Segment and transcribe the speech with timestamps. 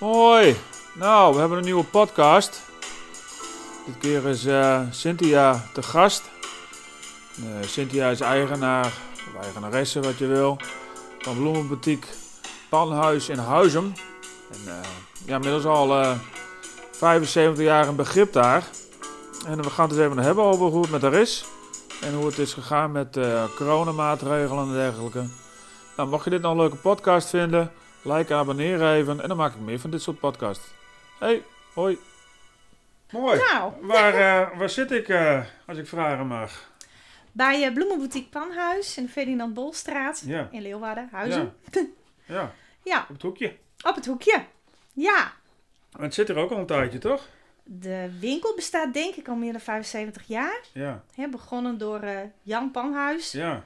[0.00, 0.56] Hoi,
[0.94, 2.62] nou, we hebben een nieuwe podcast.
[3.86, 6.22] Dit keer is eh, Cynthia te gast.
[7.36, 10.58] Eh, Cynthia is eigenaar, of eigenaresse wat je wil,
[11.18, 12.06] van Bloemenboutique
[12.68, 13.94] Panhuis in Huizen.
[14.50, 14.88] En eh,
[15.26, 16.18] ja, inmiddels al eh
[16.90, 18.68] 75 jaar een begrip daar.
[19.46, 21.44] En we gaan het eens even hebben over hoe het met haar is.
[22.00, 23.18] En hoe het is gegaan met
[23.56, 25.24] coronamaatregelen en dergelijke.
[25.96, 27.72] Nou, mocht je dit nou een leuke podcast vinden,
[28.02, 29.20] like, abonneer even.
[29.20, 30.68] En dan maak ik meer van dit soort podcasts.
[31.18, 31.42] Hey,
[31.74, 31.98] hoi.
[33.10, 33.38] Mooi.
[33.50, 36.68] Nou, Waar, eh, waar zit ik, eh, als ik vragen mag?
[37.32, 41.54] bij uh, Bloemenboutique Panhuis in de Ferdinand Bolstraat Ja, in Leeuwarden, Huizen.
[42.26, 42.52] ja,
[42.84, 43.00] Ja.
[43.00, 43.56] op het hoekje.
[43.86, 44.44] op het hoekje.
[44.92, 45.32] Ja,
[45.92, 47.28] Maar het zit er ook al een tijdje, toch?
[47.64, 50.60] de winkel bestaat denk ik al meer dan 75 jaar.
[50.72, 53.32] Ja, Hè, begonnen door eh, Jan Panhuis.
[53.32, 53.64] ja.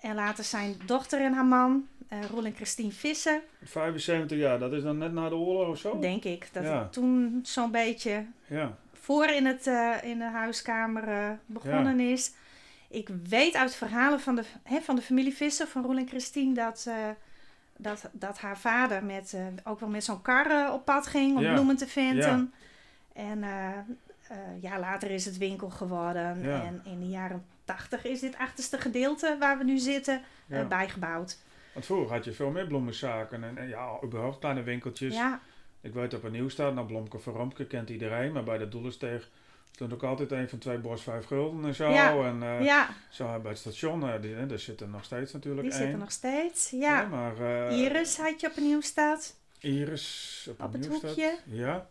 [0.00, 4.72] En later zijn dochter en haar man, eh Roel en Christine Visser, 75 jaar, dat
[4.72, 5.98] is dan net na de oorlog of zo?
[5.98, 6.48] denk ik.
[6.52, 6.78] Dat Ja.
[6.78, 12.32] het toen zo'n beetje Ja, voor in, het, eh, in de huiskamer eh, begonnen is.
[12.88, 16.54] Ik weet uit verhalen van de, hè, van de familie Visser, van Roel en Christine,
[16.54, 16.88] dat,
[17.76, 21.76] dat, dat haar vader met, ook wel met zo'n kar op pad ging om bloemen
[21.76, 22.52] te venten.
[23.12, 23.44] En
[24.60, 26.44] ja, later is het winkel geworden.
[26.44, 30.20] En in de jaren tachtig is dit achterste gedeelte waar we nu zitten
[30.68, 31.38] bijgebouwd.
[31.76, 35.14] Want vroeger had je veel meer bloemenzaken en, en ja, überhaupt kleine winkeltjes.
[35.14, 35.40] Ja,
[35.80, 38.68] Ik weet op een nieuw staat, nou Blomke van Romke kent iedereen, maar bij de
[38.68, 39.28] Doelensteeg
[39.70, 41.90] stond ook altijd een van twee bos vijf gulden en zo.
[41.90, 42.24] Ja.
[42.24, 45.32] En eh, ja zo bij het station, eh, die, eh, daar zit er nog steeds
[45.32, 46.70] natuurlijk die zitten nog steeds.
[46.70, 47.06] Ja.
[47.06, 49.36] maar, eh, Iris had je op een nieuw staat.
[49.60, 51.38] Iris op, Op een het hoekje.
[51.44, 51.86] Ja.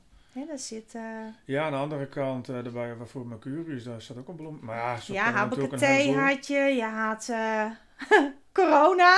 [0.47, 0.95] Daar zit...
[0.95, 1.01] eh,
[1.45, 4.59] ja, aan de andere kant, eh daarbij waarvoor Mercurius, daar staat ook een bloem.
[4.61, 6.55] Maar ja, zo Ja, thee had je.
[6.59, 7.65] Je had eh,
[8.57, 9.13] corona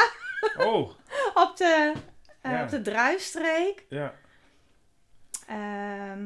[0.58, 0.90] Oh,
[1.44, 1.94] op de,
[2.42, 2.64] eh, Ja.
[2.64, 3.86] op de druifstreek.
[3.90, 4.14] ja.
[5.48, 6.26] Ehm,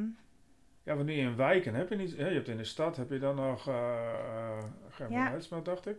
[0.84, 3.10] Ja, want nu in wijken heb je niet, hè, je hebt in de stad, heb
[3.10, 4.58] je dan nog uh,
[4.90, 5.60] Gerben Ja.
[5.64, 5.98] Dacht ik.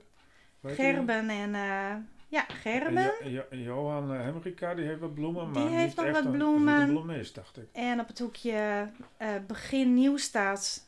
[0.60, 0.74] Weet?
[0.74, 1.54] Gerben en...
[1.54, 1.94] eh,
[2.28, 3.02] ja, En Gerben.
[3.02, 6.80] Jo- Jo- Johan eh, Hemrika, die heeft wat bloemen, Die maar heeft nog wat bloemen.
[6.80, 7.68] Een bloemist, dacht ik.
[7.72, 10.86] En op het hoekje eh, begin Nieuwstaat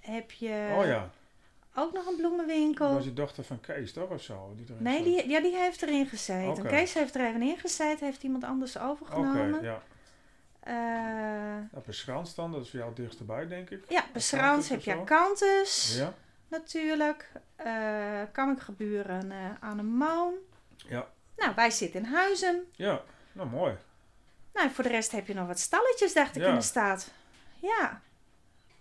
[0.00, 1.10] heb je oh ja,
[1.74, 2.94] ook nog een dat bloemenwinkel.
[2.94, 4.52] was je dochter van Kees, toch, of zo?
[4.56, 6.50] Die erin Nee, die, ja, die heeft erin gezeten.
[6.64, 6.68] Oké.
[6.68, 8.06] Kees heeft er even in gezeten.
[8.06, 9.62] Heeft iemand anders Oké, overgenomen.
[9.62, 9.82] ja.
[10.60, 13.84] Eh, Op een Schrans dan, dat is voor jou het dichtst bij, denk ik.
[13.88, 15.00] ja, bij Schrans Acanthus heb je zo?
[15.00, 15.96] Acanthus.
[15.98, 16.14] Ja,
[16.48, 17.30] natuurlijk.
[17.56, 20.34] eh Kamminggeburen uh, aan de Moon.
[20.76, 21.06] Ja.
[21.36, 22.64] Nou, wij zitten in Huizen.
[22.72, 23.02] ja,
[23.32, 23.74] nou mooi.
[24.54, 26.48] Nou, voor de rest heb je nog wat stalletjes, dacht ik, Ja.
[26.48, 27.10] in de stad.
[27.60, 28.00] Ja,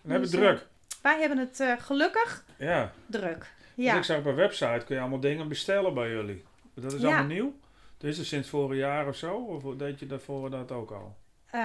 [0.01, 0.67] Dan heb je Dus, druk.
[1.01, 3.37] Wij hebben het eh, gelukkig Ja, druk.
[3.75, 6.43] dus Ja, ik zag op een website, kun je allemaal dingen bestellen bij jullie.
[6.73, 7.07] Dat is Ja.
[7.07, 7.53] allemaal nieuw?
[7.97, 9.35] Dat is er sinds vorig jaar of zo?
[9.35, 11.15] Of deed je daarvoor dat ook al?
[11.51, 11.61] Eh,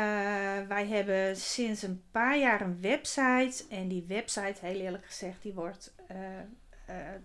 [0.69, 3.65] wij hebben sinds een paar jaar een website.
[3.71, 5.95] En die website, heel eerlijk gezegd, die wordt...
[6.07, 6.17] eh,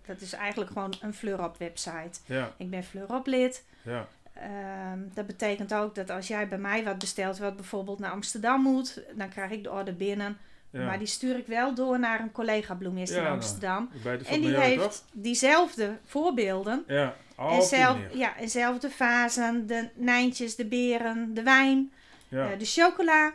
[0.05, 2.19] dat is eigenlijk gewoon een Fleurop website.
[2.25, 3.65] Ja, Ik ben Fleurop lid.
[3.81, 8.11] ja, Ehm, dat betekent ook dat als jij bij mij wat bestelt, wat bijvoorbeeld naar
[8.11, 10.37] Amsterdam moet, dan krijg ik de order binnen.
[10.71, 10.85] Ja.
[10.85, 13.27] Maar die stuur ik wel door naar een collega bloemist Ja, in.
[13.27, 13.89] Amsterdam.
[14.25, 15.01] En die heeft toch?
[15.13, 16.83] diezelfde voorbeelden.
[16.87, 21.91] Ja, en, zelf, ja, en zelfde vazen, de nijntjes, de beren, de wijn,
[22.27, 23.33] Ja, eh, de chocola.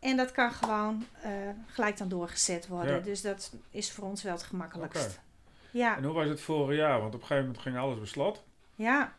[0.00, 1.30] En dat kan gewoon eh,
[1.66, 3.02] gelijk dan doorgezet worden.
[3.02, 5.20] Dus dat is voor ons wel het gemakkelijkst.
[5.70, 7.00] Ja, En hoe was het vorig jaar?
[7.00, 8.42] Want op een gegeven moment ging alles beslot.
[8.74, 9.12] ja,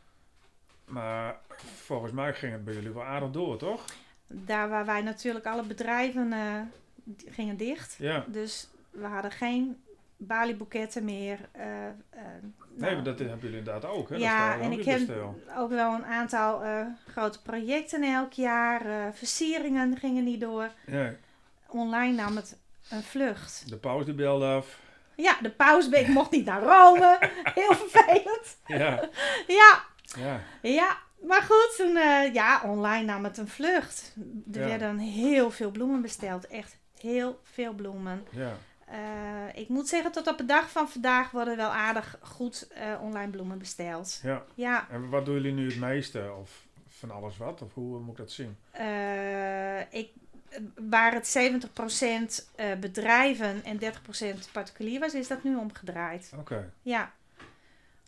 [0.86, 1.36] Maar
[1.84, 3.86] volgens mij ging het bij jullie wel aardig door, toch?
[4.28, 6.40] daar waar wij natuurlijk alle bedrijven eh,
[7.30, 7.96] gingen dicht.
[8.00, 8.26] Ja.
[8.28, 9.84] Dus we hadden geen
[10.18, 11.40] balieboeketten meer.
[11.52, 11.94] eh, eh,
[12.76, 14.16] Nee, nou, dat hebben jullie inderdaad ook, hè?
[14.16, 15.10] Ja, en ook ik heb
[15.58, 19.14] ook wel een aantal eh, grote projecten elk jaar.
[19.14, 20.70] versieringen gingen niet door.
[20.86, 21.14] Ja,
[21.68, 22.58] Online nam het
[22.90, 23.70] een vlucht.
[23.70, 24.80] de die belde af.
[25.16, 27.18] Ja, de pausbeek mocht niet naar Rome.
[27.56, 28.58] Heel vervelend.
[28.66, 29.10] Ja,
[29.48, 29.84] Ja,
[30.18, 30.98] ja, ja.
[31.28, 31.94] Maar goed, toen,
[32.34, 34.16] ja, online nam het een vlucht.
[34.54, 34.66] Er Ja.
[34.68, 36.48] werden heel veel bloemen besteld.
[36.48, 38.24] Echt heel veel bloemen.
[38.30, 38.52] ja.
[38.88, 39.00] Eh,
[39.62, 43.32] ik moet zeggen, tot op de dag van vandaag worden wel aardig goed eh, online
[43.32, 44.20] bloemen besteld.
[44.24, 44.44] ja.
[44.56, 46.34] Ja, En wat doen jullie nu het meeste?
[46.40, 47.62] Of van alles wat?
[47.62, 48.58] Of hoe moet ik dat zien?
[48.72, 50.10] eh, ik,
[50.90, 53.86] waar het 70% eh, bedrijven en 30%
[54.52, 56.32] particulier was, is dat nu omgedraaid.
[56.40, 56.72] Oké.
[56.82, 57.12] Ja.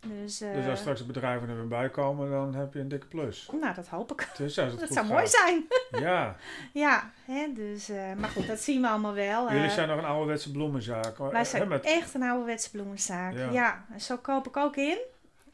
[0.07, 2.87] Dus, eh, Dus als straks de bedrijven er weer bij komen, dan heb je een
[2.87, 3.49] dikke plus.
[3.61, 4.27] nou, dat hoop ik.
[4.37, 5.65] Dus Dat zou mooi zijn.
[6.05, 6.35] Ja.
[6.73, 9.51] ja, hè, dus, eh, maar goed, dat zien we allemaal wel.
[9.51, 11.17] Jullie Eh, zijn nog een ouderwetse bloemenzaak.
[11.17, 13.33] wij Hè, zijn met, echt een ouderwetse bloemenzaak.
[13.51, 13.85] Ja.
[13.99, 14.97] Zo koop ik ook in.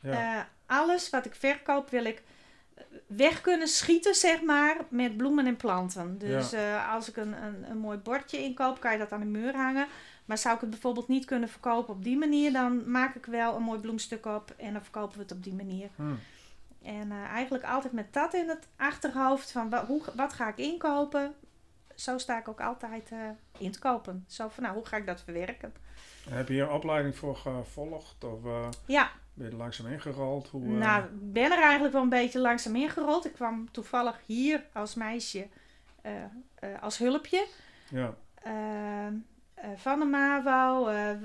[0.01, 0.35] ja.
[0.37, 2.21] Eh, alles wat ik verkoop wil ik
[3.07, 6.17] weg kunnen schieten, zeg maar, met bloemen en planten.
[6.17, 9.25] Dus eh, als ik een, een, een mooi bordje inkoop, kan je dat aan de
[9.25, 9.87] muur hangen.
[10.25, 13.55] Maar zou ik het bijvoorbeeld niet kunnen verkopen op die manier, dan maak ik wel
[13.55, 15.89] een mooi bloemstuk op en dan verkopen we het op die manier.
[15.95, 16.19] Hmm.
[16.83, 20.57] En eh, eigenlijk altijd met dat in het achterhoofd van wa- hoe, wat ga ik
[20.57, 21.33] inkopen.
[21.95, 23.17] Zo sta ik ook altijd eh,
[23.57, 24.25] in te kopen.
[24.27, 25.73] Zo van nou, hoe ga ik dat verwerken?
[26.29, 28.23] En Heb je hier een opleiding voor gevolgd?
[28.23, 30.47] Of eh, Ja, ben je er langzaam ingerold?
[30.47, 33.25] Hoe, nou, ik ben er eigenlijk wel een beetje langzaam ingerold.
[33.25, 35.47] Ik kwam toevallig hier als meisje
[36.81, 37.47] als hulpje.
[37.89, 38.13] Ja,
[38.43, 39.13] Eh, eh,
[39.75, 41.17] van de MAVO eh, eh,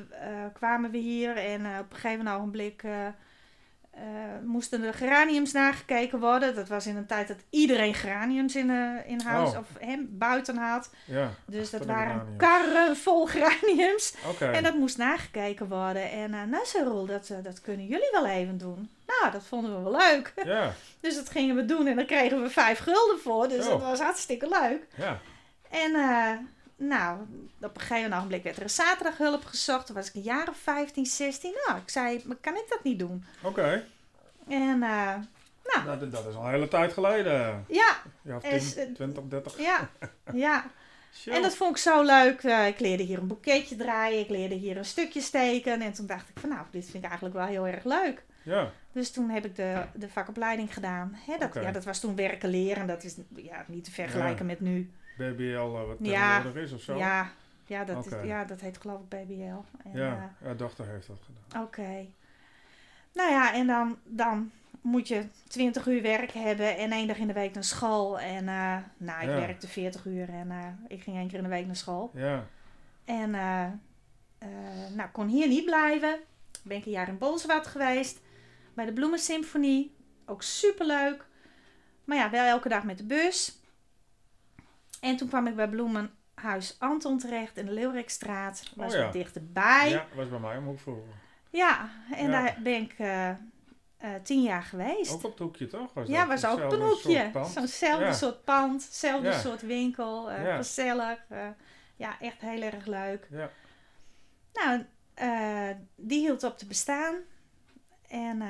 [0.53, 4.03] kwamen we hier en eh, op een gegeven ogenblik eh, eh,
[4.45, 6.55] moesten de geraniums nagekeken worden.
[6.55, 9.59] Dat was in een tijd dat iedereen geraniums in, eh, in huis Oh.
[9.59, 10.91] of hem buiten had.
[11.05, 11.31] ja.
[11.47, 14.15] Dus dat waren karren vol geraniums.
[14.41, 16.11] En dat moest nagekeken worden.
[16.11, 18.91] En uh, nou, Roel, dat, eh, dat kunnen jullie wel even doen.
[19.07, 20.33] Nou, dat vonden we wel leuk.
[20.45, 23.49] Ja, Dus dat gingen we doen en daar kregen we vijf gulden voor.
[23.49, 23.71] Dus Oh.
[23.73, 24.87] dat was hartstikke leuk.
[24.97, 25.19] ja.
[25.71, 26.31] En eh,
[26.77, 27.19] nou,
[27.61, 29.87] op een gegeven ogenblik werd er een zaterdaghulp gezocht.
[29.87, 31.55] Toen was ik een jaar of 15, 16.
[31.67, 33.25] Nou, ik zei, maar kan ik dat niet doen?
[33.43, 33.85] Oké.
[34.49, 35.15] En eh,
[35.65, 37.65] nou, Nou, dat- dat is al een hele tijd geleden.
[37.69, 39.59] ja, Ja, of Is 10, het- 20, 30.
[39.61, 39.91] ja,
[40.33, 40.65] ja.
[41.27, 42.43] En dat vond ik zo leuk.
[42.43, 44.21] Eh, ik leerde hier een boeketje draaien.
[44.21, 45.81] Ik leerde hier een stukje steken.
[45.83, 48.25] En toen dacht ik van, nou, dit vind ik eigenlijk wel heel erg leuk.
[48.43, 51.17] Ja, Dus toen heb ik de, de vakopleiding gedaan.
[51.27, 52.87] Hè, dat, ja, dat was toen werken leren.
[52.87, 54.53] Dat is ja, niet te vergelijken Ja.
[54.53, 54.91] met nu.
[55.17, 56.37] BBL uh, wat Ja.
[56.37, 56.97] tegenwoordig is of zo.
[56.97, 57.31] Ja,
[57.67, 59.35] ja, dat is, ja, dat heet geloof ik BBL.
[59.85, 60.35] En, ja.
[60.45, 61.61] ja, dochter heeft dat gedaan.
[61.63, 62.07] eh, Oké.
[63.13, 67.27] Nou ja, en dan, dan moet je 20 uur werk hebben en één dag in
[67.27, 68.21] de week naar school.
[68.21, 69.37] En eh, nou, ik Ja.
[69.37, 72.11] werkte 40 uur en eh, ik ging één keer in de week naar school.
[72.15, 72.47] Ja,
[73.05, 73.65] En eh
[74.39, 74.49] eh,
[74.95, 76.19] nou, kon hier niet blijven.
[76.63, 78.21] Ben ik een jaar in Bolsward geweest.
[78.75, 79.95] Bij de Bloemensymfonie.
[80.27, 81.25] Ook superleuk.
[82.05, 83.59] Maar ja, wel elke dag met de bus.
[85.01, 88.63] En toen kwam ik bij Bloemenhuis Anton terecht in de Leeuwerikstraat.
[88.77, 89.05] Was Oh ja.
[89.05, 89.91] wat dichterbij.
[89.91, 91.03] Ja, was bij mij vroeger.
[91.03, 91.11] en
[91.51, 91.91] Ja.
[92.31, 93.37] daar ben ik eh, eh,
[94.23, 95.13] tien jaar geweest.
[95.13, 95.93] Ook op het hoekje, toch?
[95.95, 97.31] Was ja, dat was ook op een hoekje.
[97.55, 98.13] Zo'nzelfde Ja.
[98.13, 99.39] soort pand, hetzelfde Ja.
[99.39, 100.31] soort winkel.
[100.31, 100.57] Ja.
[100.57, 101.19] Gezellig.
[101.97, 103.29] ja, echt heel erg leuk.
[103.31, 103.51] Ja,
[104.53, 104.85] Nou,
[105.95, 107.15] die hield op te bestaan.
[108.09, 108.43] En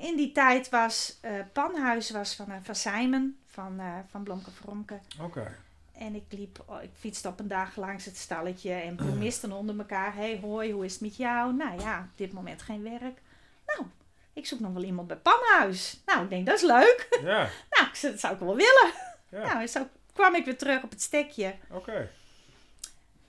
[0.00, 1.20] in die tijd was
[1.52, 5.00] Panhuis was van, van Simon, van, eh van Blomke Vromke.
[5.20, 5.56] oké.
[5.92, 9.78] En ik liep, oh, ik fietste op een dag langs het stalletje en bloemisten onder
[9.78, 10.14] elkaar.
[10.14, 11.54] hey, hoi, hoe is het met jou?
[11.54, 13.20] Nou ja, op dit moment geen werk.
[13.66, 13.86] Nou,
[14.32, 16.02] ik zoek nog wel iemand bij Panhuis.
[16.06, 17.18] Nou, ik denk, dat is leuk.
[17.22, 18.92] Ja, Nou, dat zou ik wel willen.
[19.28, 21.54] ja, Nou, zo kwam ik weer terug op het stekje.
[21.70, 22.08] oké.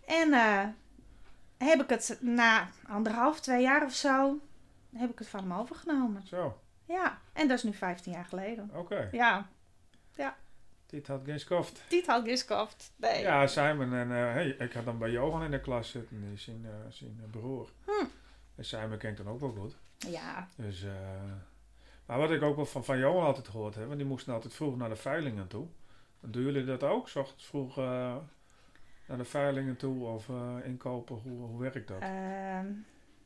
[0.05, 0.63] En eh,
[1.57, 4.39] heb ik het na anderhalf, twee jaar of zo,
[4.95, 6.27] heb ik het van hem overgenomen.
[6.27, 8.69] Zo, Ja, en dat is nu 15 jaar geleden.
[8.73, 9.09] oké.
[9.11, 9.47] Ja,
[10.93, 11.81] Dit had geen skoft.
[11.89, 12.91] dit had geskoft.
[12.95, 13.21] Nee.
[13.21, 16.33] Ja, Simon en eh, hey, ik had dan bij Johan in de klas zitten, die
[16.33, 17.69] is zijn, eh, zijn eh, broer.
[17.85, 18.05] Hm.
[18.55, 19.75] En Simon kent dan ook wel goed.
[19.97, 20.85] Ja, Dus,
[22.05, 24.53] maar wat ik ook wel van, van Johan altijd gehoord heb, want die moesten altijd
[24.53, 25.67] vroeg naar de veilingen toe.
[26.19, 27.09] Doen jullie dat ook?
[27.09, 30.27] S ochtends vroeg naar de veilingen toe of
[30.63, 31.15] inkopen?
[31.15, 32.01] Hoe, hoe werkt dat?
[32.01, 32.65] ehm,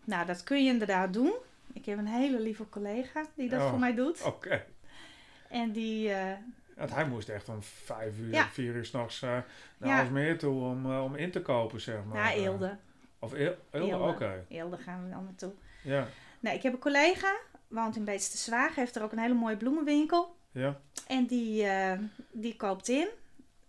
[0.03, 1.33] nou dat kun je inderdaad doen.
[1.73, 3.69] Ik heb een hele lieve collega die dat Oh.
[3.69, 4.23] voor mij doet.
[4.23, 4.65] Oké.
[5.49, 6.11] En die,
[6.77, 8.47] Want hij moest echt om vijf uur, Ja.
[8.47, 9.99] vier uur s'nachts uh, naar Ja.
[9.99, 12.17] Alsmeer toe om, eh, om in te kopen, zeg maar.
[12.17, 12.77] ja, Eh, Eelde.
[13.19, 14.03] Of Eel- Eelde, Eelde.
[14.03, 14.45] oké.
[14.49, 15.53] Eelde gaan we dan naartoe.
[15.83, 16.07] Ja,
[16.39, 17.35] Nou, ik heb een collega,
[17.67, 20.35] woont in Beetste Zwaag, heeft er ook een hele mooie bloemenwinkel.
[20.51, 21.99] ja, En die, eh,
[22.31, 23.07] die koopt in.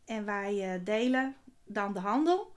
[0.07, 1.35] En wij eh, delen
[1.65, 2.53] dan de handel.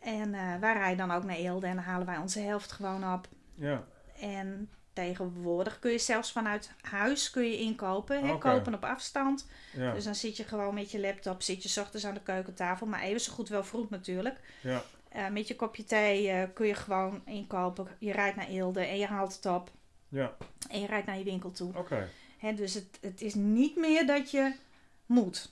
[0.00, 3.12] En eh, wij rijden dan ook naar Eelde en dan halen wij onze helft gewoon
[3.12, 3.28] op.
[3.54, 3.84] ja,
[4.20, 8.24] En tegenwoordig kun je zelfs vanuit huis kun je inkopen.
[8.26, 8.32] Hè?
[8.32, 8.50] Oké.
[8.50, 9.46] Kopen op afstand.
[9.72, 12.86] ja, Dus dan zit je gewoon met je laptop, zit je ochtends aan de keukentafel.
[12.86, 14.38] Maar even zo goed wel vroeg natuurlijk.
[14.60, 17.88] ja, Eh, met je kopje thee eh, kun je gewoon inkopen.
[17.98, 19.70] Je rijdt naar Eelde en je haalt het op.
[20.08, 20.36] ja,
[20.70, 21.72] En je rijdt naar je winkel toe.
[21.76, 22.08] oké.
[22.38, 24.54] Hè, dus het, het is niet meer dat je
[25.06, 25.50] moet.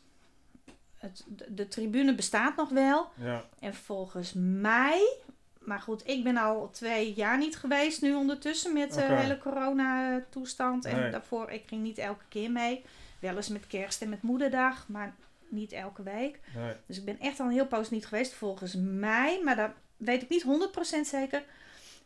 [0.96, 3.08] Het, de, de tribune bestaat nog wel.
[3.14, 5.16] Ja, En volgens mij,
[5.64, 9.14] maar goed, ik ben al twee jaar niet geweest nu ondertussen met de Oké.
[9.14, 10.84] hele corona-toestand.
[10.84, 11.10] En Nee.
[11.10, 12.84] daarvoor, ik ging niet elke keer mee.
[13.20, 15.14] Wel eens met kerst en met moederdag, maar
[15.48, 16.40] niet elke week.
[16.56, 18.34] nee, Dus ik ben echt al een heel poos niet geweest.
[18.34, 21.42] Volgens mij, maar dat weet ik niet 100% zeker,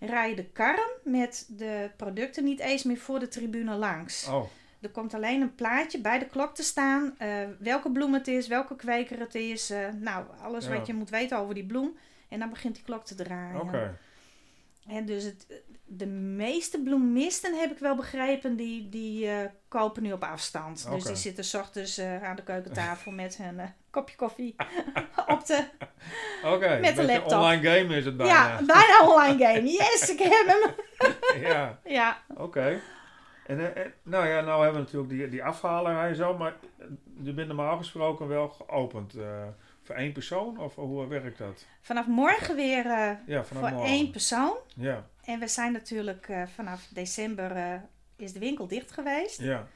[0.01, 4.27] rijden de karren met de producten niet eens meer voor de tribune langs.
[4.29, 4.45] oh,
[4.81, 7.15] Er komt alleen een plaatje bij de klok te staan.
[7.19, 9.71] eh, welke bloem het is, welke kweker het is.
[9.71, 10.77] eh, nou, alles Ja.
[10.77, 11.97] wat je moet weten over die bloem.
[12.29, 13.61] En dan begint die klok te draaien.
[13.61, 13.99] oké.
[14.87, 15.47] En dus het,
[15.85, 20.91] de meeste bloemisten heb ik wel begrepen, die, die eh, kopen nu op afstand.
[20.91, 24.55] Dus die zitten 's ochtends eh, aan de keukentafel met hun eh, kopje koffie
[25.35, 25.65] op de...
[26.45, 27.33] Oké, Met de laptop.
[27.33, 28.33] online game is het bijna.
[28.33, 29.69] Ja, bijna online game.
[29.71, 30.75] Yes, ik heb hem.
[31.51, 31.79] ja.
[31.85, 32.81] Ja, Oké.
[33.47, 36.55] En, eh, nou ja, nou hebben we natuurlijk die, die afhalerij en zo, maar
[37.23, 39.15] je bent normaal gesproken wel geopend
[39.89, 41.65] voor één persoon, of hoe werkt dat?
[41.81, 43.87] vanaf morgen weer eh, Ja, vanaf voor morgen.
[43.95, 44.57] één persoon.
[44.75, 47.75] Ja, En we zijn natuurlijk eh, vanaf december eh,
[48.17, 49.41] is de winkel dicht geweest.
[49.41, 49.67] ja,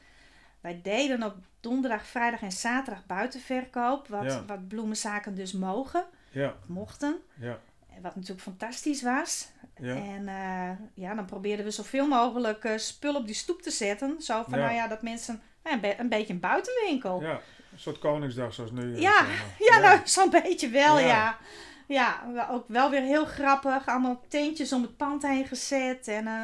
[0.61, 4.09] Wij deden op donderdag, vrijdag en zaterdag buitenverkoop.
[4.09, 4.45] Wat, Ja.
[4.47, 7.19] wat bloemenzaken dus mogen, ja, mochten.
[7.39, 7.59] ja,
[8.03, 9.49] Wat natuurlijk fantastisch was.
[9.77, 9.95] ja.
[9.97, 10.25] En
[10.95, 14.23] ja, dan probeerden we zoveel mogelijk spul op die stoep te zetten.
[14.23, 14.65] Zo van, Ja.
[14.65, 17.21] nou ja, dat mensen een, be- een beetje een buitenwinkel.
[17.23, 17.41] Ja.
[17.73, 18.95] Een soort Koningsdag zoals nu.
[18.95, 19.81] eh, Ja, maar.
[19.81, 21.07] nou, zo'n beetje wel, Ja.
[21.07, 21.39] ja.
[21.87, 23.87] Ja, ook wel weer heel grappig.
[23.89, 26.09] Allemaal tentjes om het pand heen gezet.
[26.09, 26.43] En eh,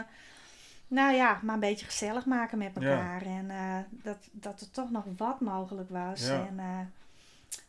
[0.89, 2.91] nou ja, maar een beetje gezellig maken met Ja.
[2.91, 3.23] elkaar.
[3.23, 6.27] En eh, dat, dat er toch nog wat mogelijk was.
[6.27, 6.47] Ja.
[6.47, 6.93] En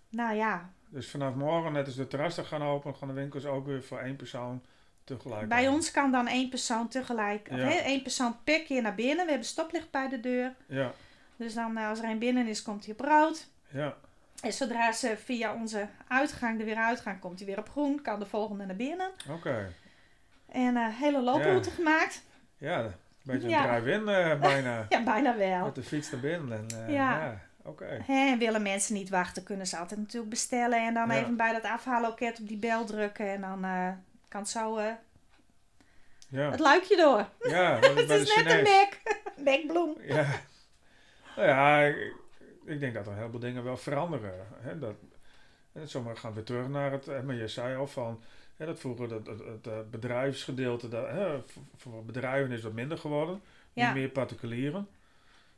[0.09, 3.65] nou ja, Dus vanaf morgen, net als de terrassen gaan open, gaan de winkels ook
[3.65, 4.61] weer voor één persoon
[5.03, 5.47] tegelijk.
[5.49, 7.69] bij ons kan dan één persoon tegelijk, Ja.
[7.81, 9.25] één persoon per keer naar binnen.
[9.25, 10.55] We hebben stoplicht bij de deur.
[10.67, 10.91] Ja,
[11.39, 13.47] Dus dan eh, als er één binnen is, komt hij op rood.
[13.67, 13.95] ja,
[14.41, 18.01] En zodra ze via onze uitgang er weer uitgaan, komt hij weer op groen.
[18.01, 19.09] Kan de volgende naar binnen.
[19.29, 19.73] oké.
[20.51, 22.23] En een hele looproute gemaakt.
[22.57, 22.93] Ja, een
[23.23, 23.67] beetje een Ja.
[23.79, 24.85] drive-in eh, bijna.
[24.89, 25.65] Ja, bijna wel.
[25.65, 26.57] Met de fiets naar binnen.
[26.57, 27.19] En, eh, Ja.
[27.23, 27.39] ja.
[27.63, 28.03] Oké.
[28.07, 30.85] En willen mensen niet wachten, kunnen ze altijd natuurlijk bestellen.
[30.85, 33.27] En dan even bij dat afhaalloket op die bel drukken.
[33.29, 33.89] En dan eh,
[34.27, 34.91] kan het zo eh,
[36.29, 37.27] Ja, het luikje door.
[37.51, 39.43] ja is Het is de net een.
[39.43, 39.95] Bekbloem.
[40.15, 40.25] Ja.
[41.39, 42.15] Nou ja, ik,
[42.65, 44.47] ik denk dat er heel veel dingen wel veranderen.
[44.53, 44.79] Hè?
[44.79, 44.95] Dat,
[45.71, 48.21] en sommigen gaan weer terug naar het, maar je zei al van,
[48.57, 52.73] hè, dat vroeger dat, het, het, eh, bedrijfsgedeelte, dat, hè, voor, voor bedrijven is dat
[52.73, 53.41] minder geworden.
[53.73, 53.85] Ja.
[53.85, 54.87] Niet meer particulieren.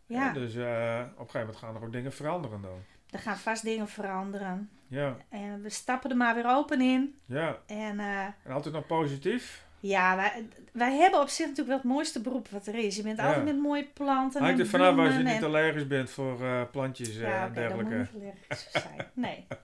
[0.05, 2.83] Ja, dus eh, op een gegeven moment gaan er ook dingen veranderen dan.
[3.09, 4.69] er gaan vast dingen veranderen.
[4.87, 7.19] Ja, En we stappen er maar weer open in.
[7.25, 7.57] ja.
[7.65, 9.65] En eh, En altijd nog positief.
[9.81, 12.95] Ja, wij, wij hebben op zich natuurlijk wel het mooiste beroep wat er is.
[12.95, 13.25] Je bent Ja.
[13.27, 16.09] altijd met mooie planten Hangt en er vanaf als je bloemen niet en- allergisch bent
[16.09, 18.25] voor eh, plantjes eh, Ja, en oké, dan moet dergelijke.
[18.25, 19.07] niet allergisch zijn.
[19.13, 19.47] Nee.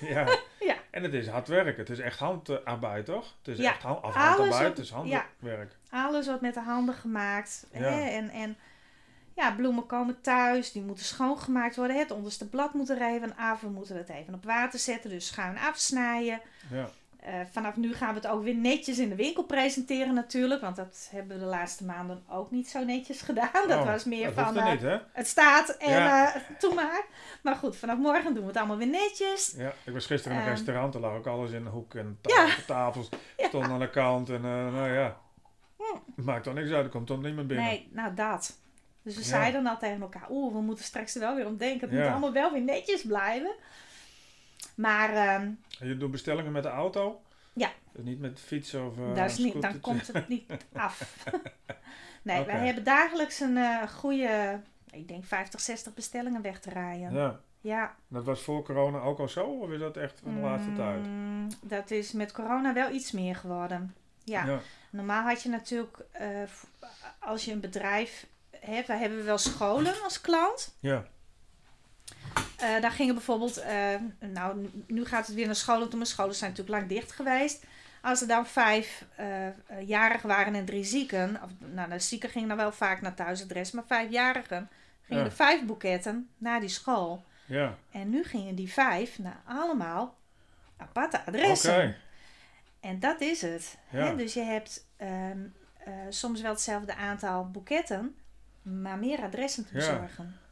[0.00, 0.26] Ja.
[0.60, 0.74] Ja.
[0.90, 1.76] En het is hard werken.
[1.76, 3.34] Het is echt handarbeid, toch?
[3.38, 4.94] Het is Ja, echt hand, handarbeid, op- het is ja.
[4.96, 5.76] handwerk.
[5.90, 7.66] Alles wordt met de handen gemaakt.
[7.72, 7.78] Ja.
[7.80, 8.00] Hè?
[8.10, 8.56] En, en
[9.34, 11.98] ja, bloemen komen thuis, die moeten schoongemaakt worden.
[11.98, 13.60] Het onderste blad moet er even af.
[13.60, 16.40] We moeten het even op water zetten, dus schuin afsnijden.
[16.70, 16.88] Ja.
[17.26, 20.60] Eh, vanaf nu gaan we het ook weer netjes in de winkel presenteren natuurlijk.
[20.60, 23.68] Want dat hebben we de laatste maanden ook niet zo netjes gedaan.
[23.68, 26.34] Dat Oh, was meer dat van eh, niet, het staat en Ja.
[26.34, 27.04] eh toen maar.
[27.42, 29.54] Maar goed, vanaf morgen doen we het allemaal weer netjes.
[29.56, 30.56] Ja, ik was gisteren in een Ehm.
[30.56, 32.46] restaurant, er lag ook alles in de hoek en Ja.
[32.66, 35.16] tafels, stonden aan de kant en nou ja.
[36.16, 37.66] Het maakt toch niks uit, er komt toch niemand binnen.
[37.66, 38.58] Nee, nou dat.
[39.02, 41.88] Dus we zeiden dan tegen elkaar, oeh, we moeten straks er wel weer om denken.
[41.90, 43.54] Het moet allemaal wel weer netjes blijven.
[44.76, 47.20] Maar ehm, je doet bestellingen met de auto?
[47.52, 47.70] Ja.
[47.92, 51.24] Dus niet met fietsen of dat is niet, dan komt het niet af.
[52.22, 57.12] nee, wij hebben dagelijks een eh, goede, ik denk 50, 60 bestellingen weg te rijden.
[57.12, 57.40] Ja.
[57.60, 59.44] Ja, dat was voor corona ook al zo?
[59.44, 61.06] Of is dat echt van de laatste tijd?
[61.06, 63.94] Mm, dat is met corona wel iets meer geworden.
[64.24, 66.28] Ja, normaal had je natuurlijk, eh,
[67.18, 70.76] als je een bedrijf hebt, hebben wel scholen als klant.
[70.80, 71.06] Ja,
[72.56, 76.34] Eh, daar gingen bijvoorbeeld, eh, nou nu- gaat het weer naar scholen toe, maar scholen
[76.34, 77.64] zijn natuurlijk lang dicht geweest.
[78.02, 79.26] Als er dan vijf eh,
[79.86, 83.70] jarigen waren en drie zieken, of, nou de zieken gingen dan wel vaak naar thuisadres,
[83.70, 84.68] maar vijf jarigen
[85.02, 85.28] gingen Ja.
[85.28, 87.24] er vijf boeketten naar die school.
[87.44, 87.76] ja.
[87.90, 90.16] En nu gingen die vijf naar allemaal
[90.76, 91.26] aparte Oké.
[91.26, 91.96] adressen.
[92.80, 93.76] En dat is het.
[93.90, 93.98] Ja.
[94.06, 94.16] Hè?
[94.16, 95.38] Dus je hebt ehm,
[95.78, 98.16] eh, soms wel hetzelfde aantal boeketten,
[98.62, 99.80] maar meer adressen te Ja.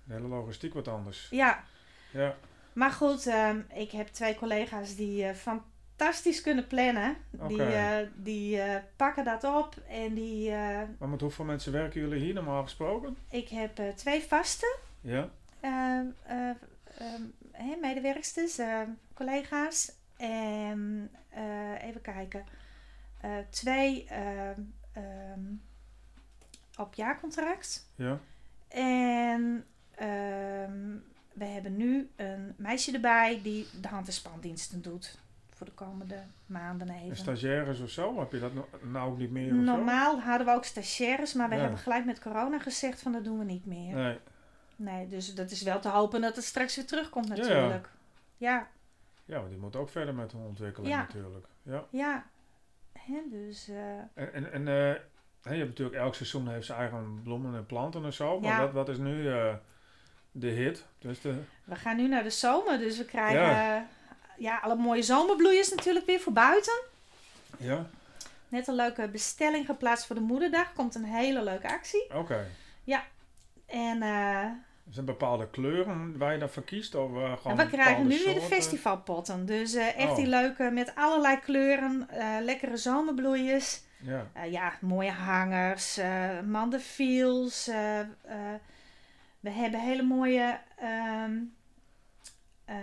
[0.04, 1.28] De hele logistiek wat anders.
[1.30, 1.64] Ja,
[2.10, 2.36] Ja,
[2.72, 7.16] maar goed, ehm, ik heb twee collega's die eh, fantastisch kunnen plannen.
[7.30, 10.50] Die, eh, die eh, pakken dat op en die,
[10.98, 13.16] maar met hoeveel mensen werken jullie hier normaal gesproken?
[13.30, 15.30] ik heb twee vaste Ja,
[17.52, 18.60] hè, medewerksters,
[19.14, 19.92] collega's.
[20.16, 21.10] En
[21.80, 22.44] even kijken,
[23.50, 24.60] twee ehm,
[26.76, 27.90] op jaarcontract.
[27.96, 28.20] ja.
[28.68, 29.66] En
[29.96, 30.96] ehm,
[31.32, 35.18] we hebben nu een meisje erbij die de hand- en spandiensten doet.
[35.50, 37.16] Voor de komende maanden En even.
[37.16, 38.18] stagiaires of zo?
[38.18, 41.54] Heb je dat no- nou ook niet meer Normaal hadden we ook stagiaires, maar we
[41.54, 41.60] Ja.
[41.60, 43.94] hebben gelijk met corona gezegd van dat doen we niet meer.
[43.94, 44.18] Nee.
[44.76, 47.34] Nee, dus dat is wel te hopen dat het straks weer terugkomt ja.
[47.34, 47.88] natuurlijk.
[48.36, 48.68] Ja,
[49.26, 50.98] Ja, want die moet ook verder met hun ontwikkeling Ja.
[51.00, 51.46] natuurlijk.
[51.62, 52.26] Ja, ja.
[52.92, 53.22] Hè?
[53.30, 54.94] Dus, eh, En, en, en eh,
[55.52, 58.40] je hebt natuurlijk elk seizoen heeft zijn eigen bloemen en planten en zo.
[58.40, 58.60] Maar Ja.
[58.60, 59.54] wat, wat is nu eh,
[60.36, 60.84] de hit?
[60.98, 63.74] Dus de, we gaan nu naar de zomer, dus we krijgen Ja.
[63.74, 63.86] ja.
[64.38, 66.80] ja, alle mooie zomerbloeiers natuurlijk weer voor buiten.
[67.58, 67.86] ja,
[68.48, 70.72] Net een leuke bestelling geplaatst voor de moederdag.
[70.72, 72.06] Komt een hele leuke actie.
[72.14, 72.46] oké.
[73.66, 74.46] En eh,
[74.90, 76.94] Zijn bepaalde kleuren waar je dan voor kiest?
[76.94, 79.46] Of, eh, gewoon En we krijgen nu weer de festivalpotten.
[79.46, 80.16] Dus eh, echt Oh.
[80.16, 82.08] die leuke met allerlei kleuren,
[82.42, 83.80] lekkere zomerbloeiers.
[84.00, 86.00] Ja, ja, mooie hangers,
[86.44, 87.70] mandefiels.
[89.44, 91.32] We hebben hele mooie, ehm,
[92.64, 92.76] eh,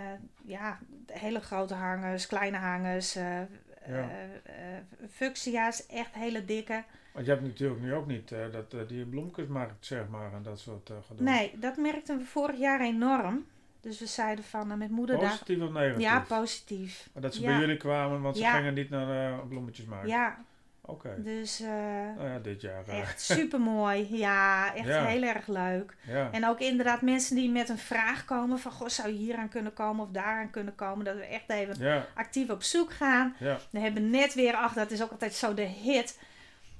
[0.44, 3.12] ja, hele grote hangers, kleine hangers.
[3.12, 3.48] Ja.
[3.86, 6.84] eh, fuchsia's, echt hele dikke.
[7.12, 10.90] want je hebt natuurlijk nu ook niet dat, die bloemkesmarkt, zeg maar, en dat soort
[10.90, 11.24] uh, gedoe.
[11.24, 13.46] Nee, dat merkten we vorig jaar enorm.
[13.80, 15.30] Dus we zeiden van eh, met moederdag.
[15.30, 16.00] Positief of negatief?
[16.02, 17.08] Ja, positief.
[17.12, 17.46] Maar dat ze Ja.
[17.46, 18.56] bij jullie kwamen, want ze Ja.
[18.56, 20.08] gingen niet naar uh, bloemetjes maken.
[20.08, 20.44] Ja,
[20.84, 21.14] Oké.
[21.22, 21.68] dus eh,
[22.16, 22.86] Nou ja, dit jaar.
[22.86, 24.06] eh, echt super mooi.
[24.16, 25.04] Ja, echt Ja.
[25.04, 25.96] heel erg leuk.
[26.06, 26.28] ja.
[26.32, 28.72] En ook inderdaad mensen die met een vraag komen van...
[28.72, 31.04] Goh, zou je hier aan kunnen komen of daar aan kunnen komen?
[31.04, 33.36] Dat we echt even ja, actief op zoek gaan.
[33.38, 33.58] ja.
[33.70, 36.18] We hebben net weer, ach dat is ook altijd zo de hit...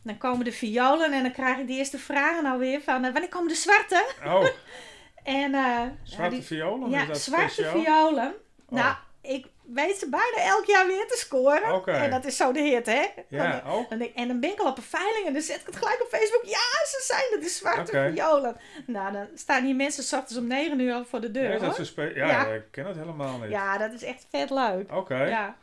[0.04, 3.04] Dan komen de violen en dan krijg ik de eerste vragen alweer van...
[3.04, 4.06] eh, wanneer komen de zwarte?
[4.24, 4.44] Oh,
[5.42, 6.88] En, eh, zwarte die- violen?
[6.90, 7.82] is ja, dat zwarte speciaal?
[7.82, 8.32] violen.
[8.68, 8.78] Oh.
[8.78, 11.84] Nou, ik weet ze bijna elk jaar weer te scoren.
[11.86, 13.06] En dat is zo de hit, hè?
[13.28, 13.62] Ja.
[13.88, 15.76] Dan denk- en dan ben ik al op een veiling en dan zet ik het
[15.76, 16.44] gelijk op Facebook.
[16.44, 18.10] Ja, ze zijn het, de zwarte Oké.
[18.14, 18.56] violen.
[18.86, 21.48] Nou, dan staan hier mensen 's ochtends om 9 uur al voor de deur.
[21.48, 22.46] Ja, is dat spe- ja, Ja.
[22.46, 23.50] ik ken het helemaal niet.
[23.50, 24.92] Ja, dat is echt vet leuk.
[24.92, 25.24] Oké.
[25.24, 25.56] Ja.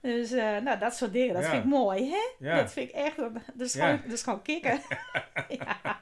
[0.00, 1.50] Dus, eh, nou, dat soort dingen, dat Ja.
[1.50, 2.46] vind ik mooi, hè?
[2.48, 2.56] Ja.
[2.56, 4.82] Dat vind ik echt, dat is gewoon, dat is gewoon kicken.
[5.48, 6.00] ja.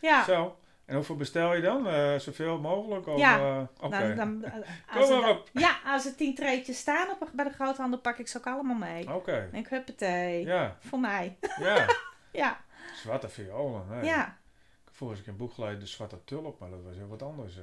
[0.00, 0.24] Ja.
[0.24, 0.56] Zo.
[0.84, 1.88] En hoeveel bestel je dan?
[1.88, 3.06] Eh, zoveel mogelijk?
[3.06, 3.38] Of, Ja.
[3.38, 4.14] eh, Oké.
[4.14, 5.48] Dan, dan, eh, Kom als er maar dan- op.
[5.52, 8.76] Ja, als er tien treetjes staan op, bij de groothandel, pak ik ze ook allemaal
[8.76, 9.14] mee.
[9.14, 9.48] Oké.
[9.52, 10.44] En ik huppatee.
[10.44, 11.36] Ja, Voor mij.
[11.60, 11.86] ja.
[12.32, 12.60] Ja,
[12.94, 13.86] Zwarte violen.
[13.88, 14.04] Nee.
[14.04, 14.22] ja.
[14.26, 17.22] Ik heb Vorige keer een boek gelezen, de zwarte tulp, maar dat was heel wat
[17.22, 17.58] anders.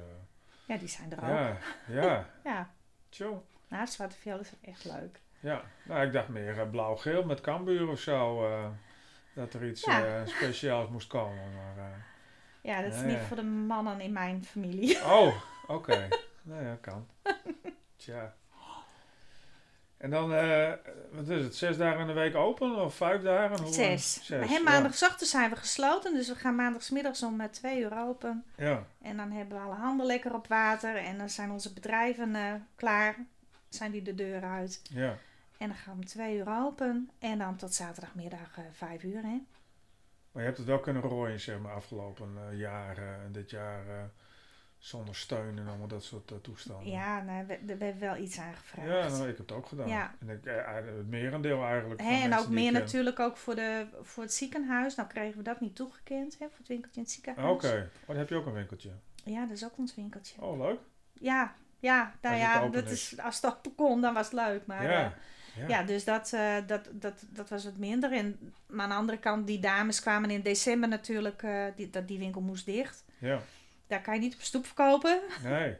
[0.66, 1.28] Ja, die zijn er ook.
[1.28, 1.56] ja,
[1.88, 2.26] ja.
[2.44, 2.70] Ja.
[3.08, 3.44] Tjo.
[3.68, 5.20] Nou, zwarte violen zijn echt leuk.
[5.40, 8.48] Ja, nou ik dacht meer blauw-geel met Cambuur of zo.
[9.34, 10.26] dat er iets Ja.
[10.26, 11.52] speciaals moest komen.
[11.54, 12.04] Maar,
[12.62, 15.04] Ja, dat is niet voor de mannen in mijn familie.
[15.04, 15.34] Oh,
[15.76, 16.08] oké.
[16.42, 17.06] nou ja, kan.
[17.96, 18.34] Tja.
[19.96, 20.72] En dan, eh,
[21.12, 23.62] wat is het, zes dagen in de week open of vijf dagen?
[23.62, 24.24] Hoe, Zes.
[24.24, 28.44] zes maandagochtend zijn we gesloten, dus we gaan maandagsmiddags om eh, twee uur open.
[28.56, 32.34] Ja, En dan hebben we alle handen lekker op water en dan zijn onze bedrijven
[32.34, 33.16] eh, klaar.
[33.68, 34.80] Zijn die de deur uit.
[34.90, 35.16] ja.
[35.58, 37.10] En dan gaan we om twee uur open.
[37.18, 39.42] En dan tot zaterdagmiddag vijf uur, hè.
[40.32, 43.88] Maar je hebt het wel kunnen rooien, zeg maar, afgelopen eh, jaren en dit jaar
[43.88, 44.04] eh,
[44.82, 46.90] zonder steun en allemaal dat soort eh, toestanden.
[46.90, 48.88] Ja, nee, we, we hebben wel iets aangevraagd.
[48.88, 49.88] Ja, nou, ik heb het ook gedaan.
[49.88, 50.14] Ja.
[50.20, 52.02] En ik, eh, het merendeel eigenlijk.
[52.02, 54.94] Van en ook meer natuurlijk ook voor, de, voor het ziekenhuis.
[54.94, 57.50] Nou kregen we dat niet toegekend, hè, voor het winkeltje in het ziekenhuis.
[57.52, 58.90] Oké, oh, dan heb je ook een winkeltje.
[59.24, 60.42] Ja, dat is ook ons winkeltje.
[60.42, 60.80] Oh, leuk.
[61.12, 63.12] Ja, ja, nou ja, dat is.
[63.12, 64.66] is, als het open kon, dan was het leuk.
[64.66, 65.14] Maar ja,
[65.68, 65.82] ja.
[65.82, 68.12] dus dat, eh, dat, dat, dat was wat minder.
[68.12, 72.08] En, maar aan de andere kant, die dames kwamen in december natuurlijk, eh, die, dat
[72.08, 73.04] die winkel moest dicht.
[73.18, 73.40] ja.
[73.86, 75.20] Daar kan je niet op stoep verkopen.
[75.42, 75.76] Nee.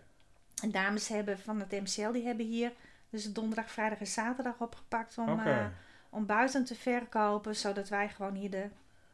[0.63, 2.73] En dames hebben van het MCL, die hebben hier
[3.11, 5.67] dus donderdag, vrijdag en zaterdag opgepakt om, eh,
[6.11, 7.57] om buiten te verkopen.
[7.57, 8.69] Zodat wij gewoon hier de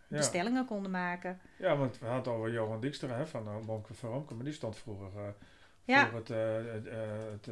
[0.09, 0.17] Ja.
[0.17, 1.41] bestellingen konden maken.
[1.57, 4.77] ja, want we hadden over Johan Dijkstra hè, van Monke van Romke, maar die stond
[4.79, 5.35] vroeger
[5.95, 6.11] Ja.
[6.15, 6.37] het, het uh,
[7.33, 7.47] het,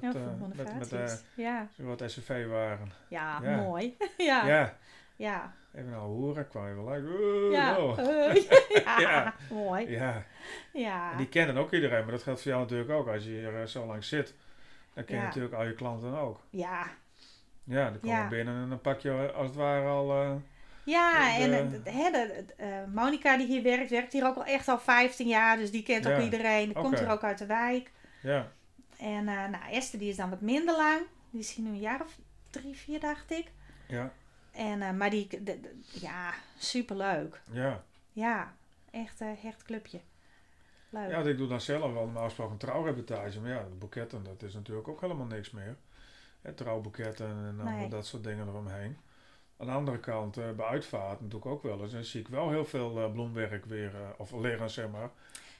[0.00, 1.24] Ja, voor met, met Bonifatius.
[1.34, 1.68] ja.
[1.76, 2.92] wat SCV waren.
[3.08, 3.56] Ja, Ja.
[3.56, 3.96] mooi.
[4.16, 4.46] ja.
[4.46, 4.76] Ja.
[5.16, 5.54] Ja.
[5.74, 7.04] even nou horen, kwam je wel uit.
[7.52, 7.76] Ja.
[7.78, 7.96] oh.
[8.84, 9.00] Ja.
[9.00, 9.34] Ja.
[9.54, 9.90] mooi.
[9.90, 10.22] Ja,
[10.72, 11.10] Ja.
[11.12, 13.08] en die kennen ook iedereen, maar dat geldt voor jou natuurlijk ook.
[13.08, 14.34] Als je hier zo lang zit,
[14.94, 16.40] dan ken je natuurlijk al je klanten ook.
[16.50, 16.86] Ja.
[17.64, 18.28] Ja, dan kom je Ja.
[18.28, 20.42] binnen en dan pak je als het ware al...
[20.90, 24.44] Ja, en eh, hè, de, de- eh, Monica die hier werkt, werkt hier ook al
[24.44, 25.56] echt al 15 jaar.
[25.56, 26.22] Dus die kent ook Ja.
[26.22, 26.72] iedereen.
[26.72, 27.92] Komt hier ook uit de wijk.
[28.22, 28.52] ja,
[28.98, 31.00] En eh, nou, Esther die is dan wat minder lang.
[31.30, 32.18] Die is hier nu een jaar of
[32.50, 33.46] drie, vier, dacht ik.
[33.88, 34.12] ja,
[34.52, 37.40] En, maar die, de- de- ja, superleuk.
[37.50, 37.82] ja.
[38.12, 38.52] Ja,
[38.90, 40.00] echt een hecht clubje.
[40.90, 41.10] Leuk.
[41.10, 43.40] Ja, ik doe dan zelf wel normaal gesproken een trouwreportage.
[43.40, 45.76] Maar ja, boeketten, dat is natuurlijk ook helemaal niks meer.
[46.42, 47.88] Hè, trouwboeketten en allemaal Nee.
[47.88, 48.96] dat soort dingen eromheen.
[49.58, 51.92] Aan de andere kant, eh, bij uitvaart natuurlijk ook wel eens.
[51.92, 55.10] Dan zie ik wel heel veel eh, bloemwerk weer, eh, of liggen zeg maar.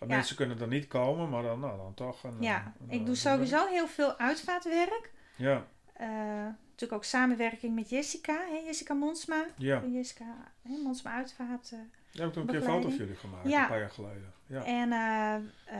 [0.00, 0.06] Ja.
[0.06, 2.24] Mensen kunnen er niet komen, maar dan, nou, dan toch.
[2.24, 5.12] En, ja, ik doe sowieso heel veel uitvaartwerk.
[5.36, 5.66] Ja,
[6.62, 9.44] natuurlijk ook samenwerking met Jessica, hè, Jessica Monsma.
[9.56, 10.24] ja, Jessica
[10.62, 11.72] hè, Monsma Uitvaart.
[11.72, 11.78] eh,
[12.10, 13.62] Je hebt ook een keer een foto van jullie gemaakt, Ja.
[13.62, 14.32] een paar jaar geleden.
[14.46, 14.88] Ja, En,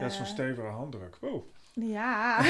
[0.01, 1.17] ja zo'n eh, stevige handdruk.
[1.21, 1.43] Wow.
[1.81, 2.43] Ja,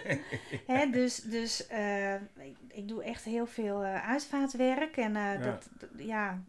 [0.66, 4.96] Hè, dus, dus eh, ik, ik doe echt heel veel eh, uitvaartwerk.
[4.96, 5.38] En eh, Ja.
[5.38, 6.42] dat, ja,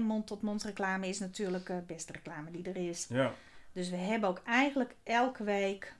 [0.00, 3.06] mond-tot-mond reclame is natuurlijk eh beste reclame die er is.
[3.08, 3.32] Ja,
[3.72, 5.94] Dus we hebben ook eigenlijk elke week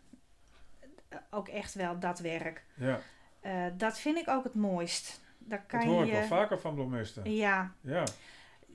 [1.31, 2.65] ook echt wel dat werk.
[2.75, 3.01] ja.
[3.77, 5.21] Dat vind ik ook het mooist.
[5.39, 7.33] Daar kan dat hoor ik je, wel vaker van bloemisten.
[7.33, 8.05] ja, Ja,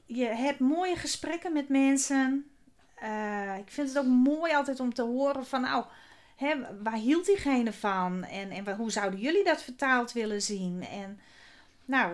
[0.06, 2.46] je hebt mooie gesprekken met mensen.
[3.58, 5.86] Ik vind het ook mooi altijd om te horen van, nou,
[6.42, 8.24] hè, waar hield diegene van?
[8.24, 10.86] En, en hoe zouden jullie dat vertaald willen zien?
[10.88, 11.20] En
[11.86, 12.14] nou,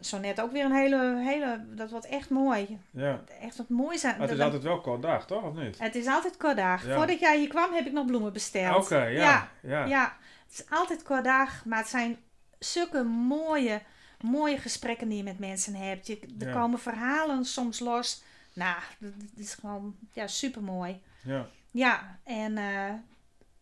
[0.00, 2.78] zo net ook weer een hele, hele dat wordt echt mooi.
[2.90, 3.20] ja.
[3.40, 4.18] Echt wat mooi zijn.
[4.18, 5.42] Maar het is altijd wel kort dag, toch?
[5.42, 5.78] Of niet?
[5.78, 6.86] het is altijd kordag.
[6.86, 6.96] Ja.
[6.96, 8.84] Voordat jij hier kwam heb ik nog bloemen besteld.
[8.84, 9.08] Oké, ja.
[9.10, 9.48] ja.
[9.60, 10.16] Ja, Ja,
[10.48, 12.16] het is altijd kordag, maar het zijn
[12.58, 13.80] zulke mooie,
[14.20, 16.06] mooie gesprekken die je met mensen hebt.
[16.06, 16.52] Je, er Ja.
[16.52, 18.22] komen verhalen soms los.
[18.52, 21.00] Nou, dat dat is gewoon ja, super mooi.
[21.22, 21.46] ja.
[21.70, 22.92] Ja, en eh,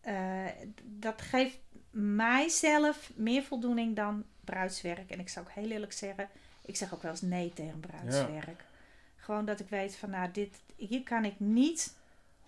[0.01, 0.45] eh,
[0.83, 1.57] dat geeft
[1.91, 5.09] mijzelf meer voldoening dan bruidswerk.
[5.09, 6.29] En ik zou ook heel eerlijk zeggen,
[6.65, 8.63] ik zeg ook wel eens nee tegen bruidswerk.
[9.15, 11.95] Gewoon dat ik weet van, nou, dit, hier kan ik niet
[12.41, 12.45] 100%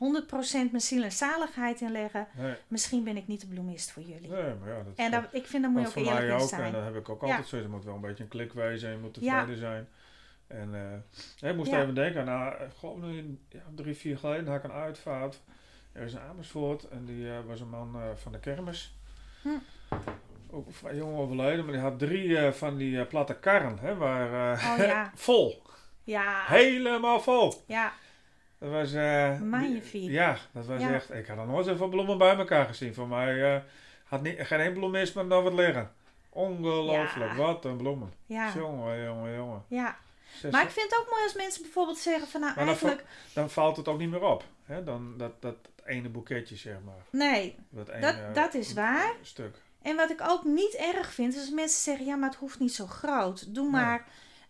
[0.52, 2.28] mijn ziel en zaligheid in leggen.
[2.38, 4.30] Nee, Misschien ben ik niet de bloemist voor jullie.
[4.30, 6.22] nee, maar ja, dat En dat, ik vind, daar moet je dat ook voor mij
[6.24, 6.52] eerlijk in ook.
[6.52, 6.72] En zijn.
[6.72, 7.28] dan heb ik ook Ja.
[7.28, 7.58] altijd zo.
[7.58, 8.92] Je moet wel een beetje een klik wezen.
[8.92, 9.38] Je moet Ja.
[9.40, 9.88] tevreden zijn.
[10.48, 10.76] En
[11.42, 11.82] eh, ik moest Ja.
[11.82, 12.26] even denken.
[12.26, 15.42] Nou, gewoon een, ja, drie, vier geleden had ik een uitvaart.
[15.94, 16.88] Er is een Amersfoort.
[16.88, 18.96] En die eh, was een man eh, van de kermis.
[19.42, 19.50] Hm.
[20.52, 21.64] Ook vrij jong overleden.
[21.66, 23.78] Maar die had drie eh, van die platte karren.
[23.80, 25.62] Hè, waar, Oh ja, vol.
[26.04, 27.54] ja, Helemaal vol.
[27.68, 27.94] ja,
[28.58, 28.94] Dat was...
[28.94, 30.10] eh, Magnifiek.
[30.10, 30.94] Ja, dat was Ja.
[30.94, 31.14] echt...
[31.14, 32.94] Ik had nog nooit zoveel bloemen bij elkaar gezien.
[32.94, 33.64] Voor mij
[34.04, 35.92] had niet, geen één bloemist maar dan wat liggen.
[36.30, 37.32] Ongelooflijk.
[37.32, 37.38] Ja.
[37.38, 38.14] Wat een bloemen.
[38.26, 39.64] ja, Jongen, jongen, jongen.
[39.68, 39.98] ja.
[40.34, 42.74] Zes- Maar ik vind het ook mooi als mensen bijvoorbeeld zeggen van, nou Maar dan
[42.74, 44.44] eigenlijk, Dan valt het ook niet meer op.
[44.66, 44.84] Hè?
[44.84, 47.04] Dan dat, dat ene boeketje, zeg maar.
[47.10, 49.14] nee, Dat, ene, dat, dat is waar.
[49.22, 49.56] Stuk.
[49.82, 52.60] En wat ik ook niet erg vind, is als mensen zeggen, ja, maar het hoeft
[52.60, 53.56] niet zo groot.
[53.56, 53.72] Doe Nee.
[53.72, 54.06] maar,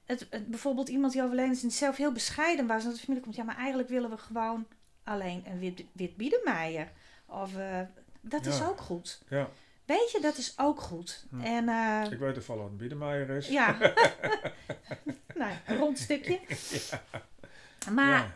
[0.05, 3.01] het, het- bijvoorbeeld iemand die overleden is en zelf heel bescheiden was, en dat de
[3.03, 4.67] familie komt, ja, maar eigenlijk willen we gewoon
[5.03, 6.91] alleen een wit, wit biedemeier.
[7.25, 7.79] Of, eh,
[8.21, 9.21] dat is ook goed.
[9.29, 9.49] Ja.
[9.85, 11.25] Weet je, dat is ook goed.
[11.29, 11.41] Hm.
[11.41, 13.47] En eh, Ik weet toevallig wat een biedemeier is.
[13.47, 13.77] ja,
[15.35, 16.39] nou, een rond stukje.
[17.91, 18.35] Maar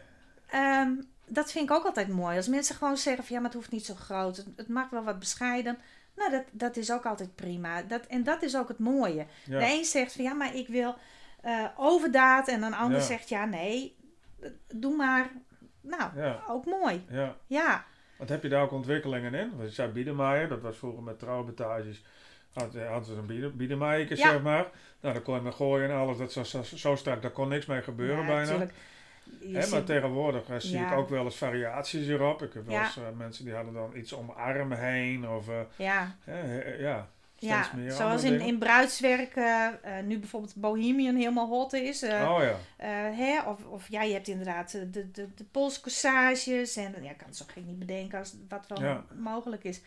[0.52, 0.88] Ja.
[1.30, 2.38] Dat vind ik ook altijd mooi.
[2.38, 4.38] Als mensen gewoon zeggen van ja, maar het hoeft niet zo groot.
[4.38, 5.78] Het, het mag wel wat bescheiden.
[6.16, 7.82] Nou, dat, dat is ook altijd prima.
[7.82, 9.26] Dat, en dat is ook het mooie.
[9.46, 9.60] Ja.
[9.60, 10.96] De een zegt van ja, maar ik wil
[11.42, 12.48] eh, overdaad.
[12.48, 13.06] En een ander Ja.
[13.06, 13.96] zegt ja, nee,
[14.74, 15.30] doe maar.
[15.82, 16.44] Nou, Ja.
[16.48, 17.06] ook mooi.
[17.10, 17.36] ja.
[17.48, 17.86] Ja,
[18.18, 19.50] Wat heb je daar ook ontwikkelingen in?
[19.56, 22.04] Want je zei dat was vroeger met trouwbetages.
[22.54, 24.32] Had, eh, hadden ze een biede, biedemeijer, Ja.
[24.32, 24.68] zeg maar.
[25.02, 26.18] Nou, dan kon je me gooien en alles.
[26.18, 28.42] Dat zo, zo, zo strak, daar kon niks mee gebeuren bijna.
[28.42, 28.74] natuurlijk.
[29.54, 30.92] Hè, maar tegenwoordig eh, zie Ja.
[30.92, 32.42] ik ook wel eens variaties hierop.
[32.42, 35.30] Ik heb wel eens eh, mensen die hadden dan iets om armen heen.
[35.30, 37.08] Of eh, ja, ja,
[37.40, 37.70] ja.
[37.90, 39.36] zoals in, in bruidswerk,
[40.06, 42.04] nu bijvoorbeeld Bohemian helemaal hot is.
[42.04, 42.56] oh ja,
[43.12, 43.42] hè?
[43.42, 46.76] Of, of ja, je hebt inderdaad de, de, de, polscossages.
[46.76, 49.04] En ja, ik kan het zo gek niet bedenken als wat wel Ja.
[49.20, 49.82] mogelijk is.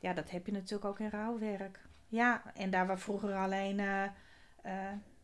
[0.00, 1.80] Ja, dat heb je natuurlijk ook in rouwwerk.
[2.08, 3.76] Ja, en daar waar vroeger alleen,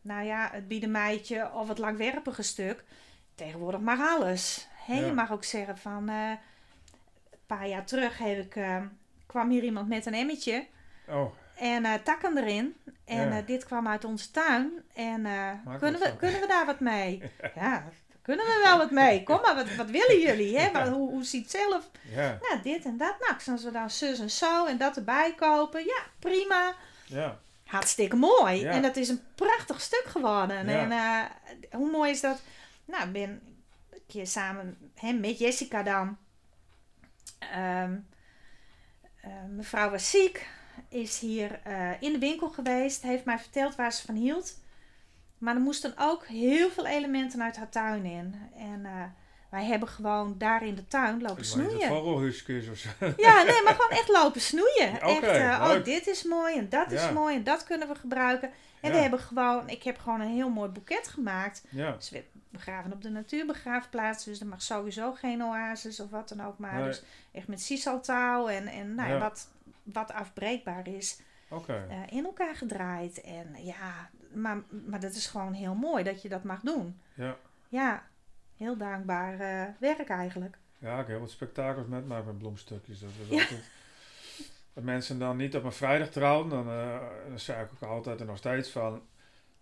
[0.01, 2.83] nou ja, het biedenmeidje of het langwerpige stuk.
[3.35, 4.67] Tegenwoordig mag alles.
[4.87, 4.95] Ja.
[4.95, 6.29] Je mag ook zeggen van, eh,
[7.31, 8.81] een paar jaar terug heb ik, eh,
[9.25, 10.65] kwam hier iemand met een emmetje.
[11.07, 12.75] oh, En eh, takken erin.
[13.05, 13.41] En Ja.
[13.41, 14.71] dit kwam uit onze tuin.
[14.93, 15.21] En
[15.79, 16.17] kunnen, we, van.
[16.17, 17.21] kunnen we daar wat mee?
[17.55, 17.83] ja,
[18.21, 19.23] kunnen we wel wat mee.
[19.23, 20.57] Kom maar, wat, wat willen jullie?
[20.59, 20.71] Hè?
[20.71, 21.89] Wat- hoe, hoe ziet zelf?
[22.01, 23.15] ja, Nou, dit en dat.
[23.19, 25.83] Nou, als we dan zus en zo en dat erbij kopen.
[25.83, 26.73] Ja, prima.
[27.05, 28.59] ja, Hartstikke mooi.
[28.59, 28.71] Ja.
[28.71, 30.67] En dat is een prachtig stuk geworden.
[30.67, 31.27] En
[31.71, 32.41] hoe mooi is dat?
[32.85, 33.29] Nou, ben
[33.89, 36.17] een keer samen hè, met Jessica dan.
[37.39, 37.95] Ehm,
[39.21, 40.47] eh, mevrouw was ziek,
[40.89, 44.61] is hier eh, in de winkel geweest, heeft mij verteld waar ze van hield.
[45.37, 48.35] Maar er moesten ook heel veel elementen uit haar tuin in.
[48.57, 49.03] En eh,
[49.49, 51.89] wij hebben gewoon daar in de tuin lopen snoeien.
[52.71, 52.89] of zo.
[53.17, 55.01] Ja, nee, maar gewoon echt lopen snoeien.
[55.01, 55.21] Echt,
[55.77, 58.51] oh, dit is mooi en dat is mooi en dat kunnen we gebruiken.
[58.81, 58.95] En Ja.
[58.95, 61.63] we hebben gewoon, ik heb gewoon een heel mooi boeket gemaakt.
[61.69, 66.41] Ja, werd begraven op de natuurbegraafplaats, dus er mag sowieso geen oasis of wat dan
[66.45, 66.73] ook maar.
[66.73, 66.83] Nee.
[66.83, 69.49] Dus echt met sisaltouw en, en nou, ja, wat,
[69.83, 71.19] wat afbreekbaar is,
[71.67, 73.21] eh, in elkaar gedraaid.
[73.21, 76.99] En ja, maar, maar dat is gewoon heel mooi dat je dat mag doen.
[77.13, 77.37] Ja.
[77.69, 78.03] Ja,
[78.57, 80.57] heel dankbaar eh, werk eigenlijk.
[80.77, 82.99] Ja, ik heb heel wat spektakels met mij met bloemstukjes.
[82.99, 83.41] Dat Ja.
[83.41, 83.63] altijd...
[84.73, 88.19] Dat mensen dan niet op een vrijdag trouwen, dan, eh, dan zei ik ook altijd
[88.19, 89.01] en nog steeds van...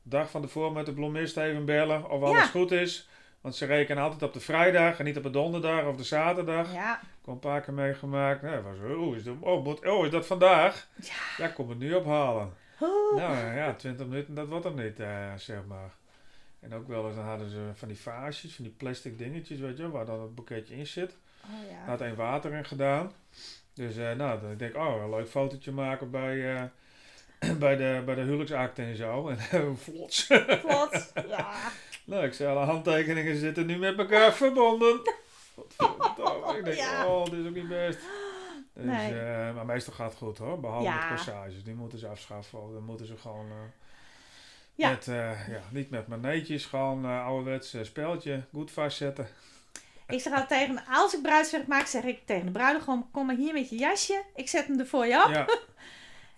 [0.03, 2.45] Dag van tevoren met de bloemist even bellen of alles Ja.
[2.47, 3.09] goed is.
[3.41, 6.73] Want ze rekenen altijd op de vrijdag en niet op de donderdag of de zaterdag.
[6.73, 8.41] Ja, Ik heb een paar keer meegemaakt.
[8.41, 10.87] Was, oh, is dat, oh, moet- oh, is dat vandaag?
[10.95, 11.13] Ja.
[11.37, 12.53] Ja, ik kom het nu ophalen.
[12.81, 13.15] Oeh.
[13.21, 15.91] Nou ja, 20 minuten, dat wordt er niet, eh, zeg maar.
[16.59, 19.77] En ook wel eens, dan hadden ze van die vaasjes, van die plastic dingetjes, weet
[19.77, 21.15] je, waar dan het boeketje in zit.
[21.43, 21.85] Oh ja.
[21.85, 23.11] Had één water in gedaan.
[23.73, 26.63] Dus eh, nou, dan denk ik, oh, een leuk fotootje maken bij, eh,
[27.59, 29.27] bij, de, bij de huwelijksakte en zo.
[29.29, 30.27] En vlots.
[30.67, 31.11] Klopt.
[31.27, 31.51] Ja.
[32.05, 34.99] nou, ik zei, alle handtekeningen zitten nu met elkaar verbonden.
[35.77, 36.57] Godverdomme.
[36.57, 37.07] ik denk, Ja.
[37.07, 37.99] oh, dit is ook niet best.
[38.73, 39.19] Dus, Nee.
[39.19, 41.01] eh, maar meestal gaat het goed hoor, behalve Ja.
[41.09, 41.63] de passages.
[41.63, 42.59] Die moeten ze afschaffen.
[42.73, 43.45] Dan moeten ze gewoon...
[43.49, 43.55] eh,
[44.75, 44.89] Ja.
[44.89, 49.27] Met, eh, ja, niet met maneetjes, gewoon ouderwets speldje goed vastzetten.
[50.07, 53.35] Ik zeg altijd tegen, als ik bruidswerk maak, zeg ik tegen de bruidegom, kom maar
[53.35, 54.23] hier met je jasje.
[54.35, 55.31] Ik zet hem er voor je op.
[55.31, 55.45] Ja.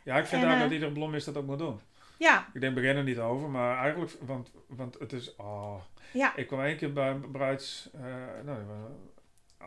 [0.03, 1.79] Ja, ik vind En, eh, dat iedere bloemist dat ook moet doen.
[2.17, 5.75] Ja, Ik denk, begin er niet over, maar eigenlijk, want, want het is, oh.
[6.11, 8.01] ja, Ik kwam één keer bij een bruids, eh,
[8.43, 8.57] nou,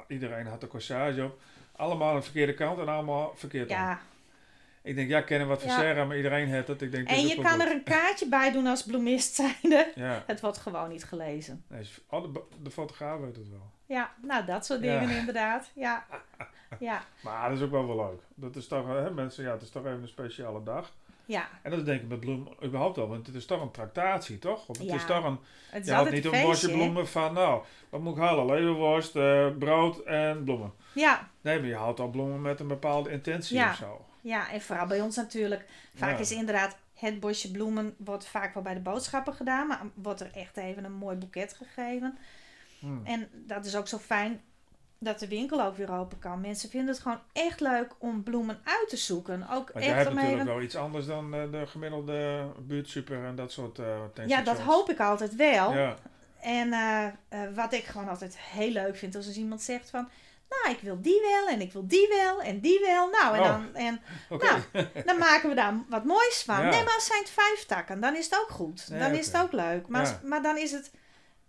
[0.09, 1.39] iedereen had de corsage op.
[1.77, 3.77] Allemaal aan de verkeerde kant en allemaal verkeerd om.
[3.77, 4.01] ja.
[4.83, 5.69] Ik denk, ja, ik ken hem wat Ja.
[5.69, 6.83] verzerren, maar iedereen heeft het.
[6.83, 9.93] Ik denk, En je kan er een kaartje bij doen als bloemist zijnde.
[9.95, 11.65] Ja, Het wordt gewoon niet gelezen.
[11.69, 11.83] nee,
[12.63, 13.71] de fotograaf weet het wel.
[13.87, 14.99] Ja, nou dat soort Ja.
[15.01, 15.71] dingen inderdaad.
[15.75, 16.05] Ja,
[16.79, 18.21] ja, Maar dat is ook wel wel leuk.
[18.35, 20.93] Dat is toch, hè, mensen, ja, het is toch even een speciale dag.
[21.25, 21.49] ja.
[21.63, 24.69] En dat denk ik met bloem überhaupt wel, want het is toch een tractatie, toch?
[24.69, 25.39] Of het Ja, is toch een,
[25.71, 28.47] Het is je niet een bosje bloemen van, nou, wat moet ik halen?
[28.47, 30.73] Leverworst, eh, brood en bloemen.
[30.95, 33.71] Ja, Nee, maar je houdt al bloemen met een bepaalde intentie Ja.
[33.71, 34.05] of zo.
[34.21, 35.65] ja, en vooral bij ons natuurlijk.
[35.95, 36.19] Vaak Ja.
[36.19, 39.67] is inderdaad het bosje bloemen wordt vaak wel bij de boodschappen gedaan.
[39.67, 42.19] Maar wordt er echt even een mooi boeket gegeven.
[42.87, 43.07] Hm.
[43.07, 44.41] En dat is ook zo fijn
[44.99, 46.41] dat de winkel ook weer open kan.
[46.41, 49.47] Mensen vinden het gewoon echt leuk om bloemen uit te zoeken.
[49.51, 53.53] Ook jij echt hebt natuurlijk wel iets anders dan eh, de gemiddelde buurtsuper en dat
[53.53, 55.75] soort eh Ja, dat hoop ik altijd wel.
[55.75, 55.97] Ja,
[56.41, 57.07] En eh,
[57.55, 60.09] wat ik gewoon altijd heel leuk vind als iemand zegt van...
[60.49, 63.11] Nou, ik wil die wel en ik wil die wel en die wel.
[63.11, 63.47] Nou, en, Oh.
[63.47, 64.01] dan, en.
[64.47, 64.61] Nou,
[65.05, 66.61] dan maken we daar wat moois van.
[66.63, 66.69] Ja.
[66.71, 68.89] Nee, maar als zijn het vijf takken, dan is het ook goed.
[68.91, 69.89] Nee, dan is het ook leuk.
[69.89, 70.21] Maar, Ja.
[70.25, 70.91] maar dan is het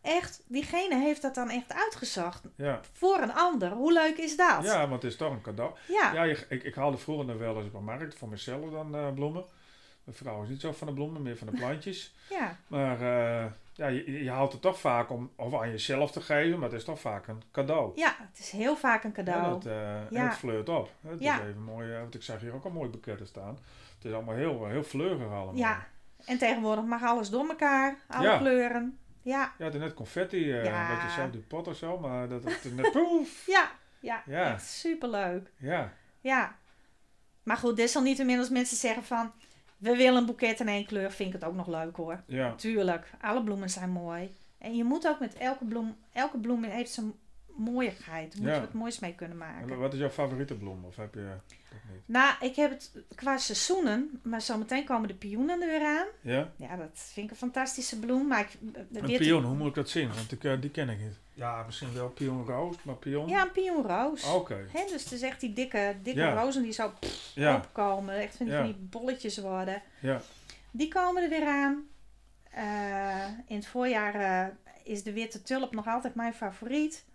[0.08, 0.44] echt...
[0.48, 2.44] Diegene heeft dat dan echt uitgezocht.
[2.56, 2.80] ja.
[2.94, 3.72] Voor een ander.
[3.72, 4.64] Hoe leuk is dat?
[4.64, 5.72] ja, want het is toch een cadeau.
[5.88, 6.14] Ja.
[6.14, 8.96] Ja, je- ik, ik haalde vroeger nog wel eens op een markt voor mezelf dan
[8.96, 9.46] eh, bloemen.
[10.04, 12.16] Mijn vrouw is niet zo van de bloemen, meer van de plantjes.
[12.30, 12.58] ja.
[12.68, 16.60] Maar eh, ja, je, je houdt het toch vaak om of aan jezelf te geven,
[16.60, 17.92] maar het is toch vaak een cadeau.
[17.96, 19.50] Ja, het is heel vaak een cadeau.
[19.50, 20.24] dat, eh, en Ja.
[20.28, 20.90] het fleurt op.
[21.08, 21.36] Het Ja.
[21.42, 23.60] is even mooi, want ik zag hier ook al mooie boeketten staan.
[23.96, 25.56] Het is allemaal heel, heel fleurig allemaal.
[25.56, 25.88] Ja.
[26.26, 27.98] En tegenwoordig mag alles door elkaar.
[28.08, 28.98] Alle kleuren.
[29.28, 29.54] Ja.
[29.58, 30.94] Ja, net confetti, eh Ja.
[30.94, 33.44] wat je zelf die pot of zo, maar dat het is net poef.
[33.46, 33.72] Ja.
[34.00, 34.24] Ja.
[34.26, 34.54] Ja.
[34.54, 35.52] Echt superleuk.
[35.58, 36.56] Ja, Ja.
[37.44, 39.32] Maar goed, desalniettemin als mensen zeggen van...
[39.78, 42.24] We willen een boeket in één kleur, vind ik het ook nog leuk hoor.
[42.28, 42.56] ja.
[42.56, 44.36] Tuurlijk, alle bloemen zijn mooi.
[44.58, 47.14] En je moet ook met elke bloem, elke bloem heeft zijn
[47.58, 48.32] mooiigheid.
[48.32, 48.56] Daar moet Ja.
[48.56, 49.80] je wat moois mee kunnen En maken.
[49.80, 50.86] wat is jouw favoriete bloem?
[50.86, 51.58] Of heb je dat
[51.92, 52.02] niet?
[52.06, 56.06] Nou, ik heb het qua seizoenen, maar zometeen komen de pioenen er weer aan.
[56.22, 56.52] Ja?
[56.56, 58.28] Ja, dat vind ik een fantastische bloem.
[58.28, 58.58] Maar ik,
[58.90, 60.14] de Een pion, hoe moet ik dat zien?
[60.14, 61.18] Want ik, eh, die ken ik niet.
[61.34, 63.28] Ja, misschien wel pionroos, maar pion?
[63.28, 64.24] Ja, een pionroos.
[64.34, 66.42] Oké, Hè, dus het is echt die dikke, dikke Ja.
[66.42, 66.94] rozen die zo
[67.36, 68.16] ja, opkomen.
[68.16, 68.62] Echt van die, Ja.
[68.62, 69.82] van die bolletjes worden.
[70.00, 70.22] ja.
[70.72, 71.88] Die komen er weer aan.
[72.52, 74.48] Eh, in het voorjaar eh,
[74.84, 77.06] is de witte tulp nog altijd mijn favoriet.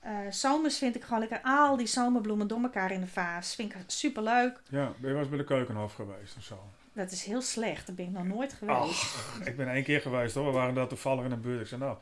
[0.00, 3.54] Eh, zomers vind ik gewoon lekker al die zomerbloemen door elkaar in de vaas.
[3.54, 4.60] Vind ik super leuk.
[4.68, 6.58] Ja, ben je wel eens bij de keukenhof geweest of zo?
[6.92, 7.86] Dat is heel slecht.
[7.86, 8.78] Daar ben ik nog nooit geweest.
[8.80, 10.44] Ach, ik ben één keer geweest hoor.
[10.46, 11.60] We waren daar toevallig in de buurt.
[11.60, 11.96] Ik zei nou,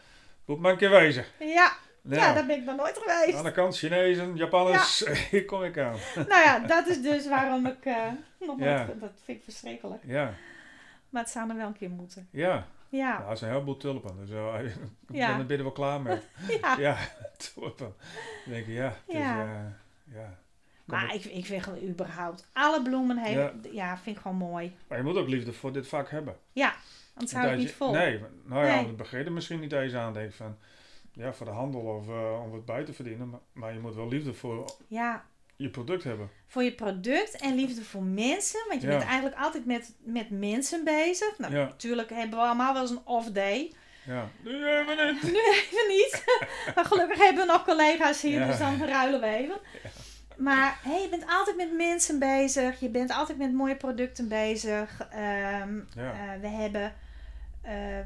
[0.45, 1.25] moet maar een keer wezen.
[1.39, 3.39] Ja, Nou, ja, daar ben ik nog nooit geweest.
[3.39, 5.97] aan de kant Chinezen, Japanners, hier kom ik aan.
[6.15, 7.97] nou ja, dat is dus waarom ik eh,
[8.41, 8.85] nog Ja.
[8.85, 9.01] nooit...
[9.01, 10.03] Dat vind ik verschrikkelijk.
[10.07, 10.35] Ja,
[11.09, 12.29] Maar het zou er wel een keer moeten.
[12.31, 12.67] ja.
[12.89, 14.17] Ja, Ja, er zijn een heleboel tulpen.
[14.17, 14.75] Dus uh, ik
[15.13, 15.27] Ja.
[15.31, 16.19] ben er binnen wel klaar mee.
[16.63, 16.79] ja.
[16.79, 16.97] Ja,
[17.55, 17.95] tulpen.
[18.45, 19.43] Dan denk ik, ja, het is, Ja.
[19.45, 20.39] eh, ja.
[20.85, 23.53] Maar ik, ik vind gewoon überhaupt alle bloemen heeft, Ja.
[23.73, 23.99] ja.
[23.99, 24.77] vind ik gewoon mooi.
[24.89, 26.37] Maar je moet ook liefde voor dit vak hebben.
[27.15, 27.93] Anders hou ik niet vol.
[27.93, 28.87] Nee, nou ja, Nee.
[28.87, 30.13] het begin er misschien niet eens aan.
[30.13, 30.57] Denk van,
[31.13, 33.31] ja, voor de handel of eh, om wat bij te verdienen.
[33.31, 35.25] Maar, maar je moet wel liefde voor Ja,
[35.57, 36.31] je product hebben.
[36.47, 38.61] voor je product en liefde voor mensen.
[38.69, 38.97] Want je Ja.
[38.97, 41.39] bent eigenlijk altijd met, met mensen bezig.
[41.39, 41.65] Nou, Ja.
[41.65, 43.73] natuurlijk hebben we allemaal wel eens een off day.
[44.07, 45.23] Ja, nu even niet.
[45.23, 46.25] Nu even niet.
[46.75, 48.47] maar gelukkig hebben we nog collega's hier, Ja.
[48.47, 49.57] dus dan ruilen we even.
[50.37, 52.81] Maar hey, je bent altijd met mensen bezig.
[52.81, 55.07] Je bent altijd met mooie producten bezig.
[55.11, 56.13] Ehm, Ja.
[56.13, 56.95] eh, we hebben...
[57.63, 58.05] eh, eh,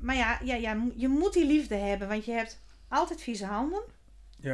[0.00, 2.08] maar ja, ja, ja, je moet die liefde hebben.
[2.08, 3.82] Want je hebt altijd vieze handen.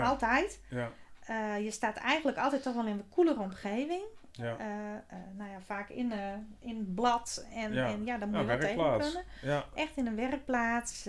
[0.03, 0.61] Altijd.
[0.68, 0.92] ja,
[1.31, 4.03] Eh, je staat eigenlijk altijd toch wel in een koelere omgeving.
[4.33, 4.57] ja.
[4.59, 6.12] Eh, eh, nou ja, vaak in,
[6.61, 7.47] in blad.
[7.55, 7.87] En Ja.
[7.87, 9.25] en ja daar moet Ja, je wel tegen kunnen.
[9.43, 11.09] Ja, Echt in een werkplaats.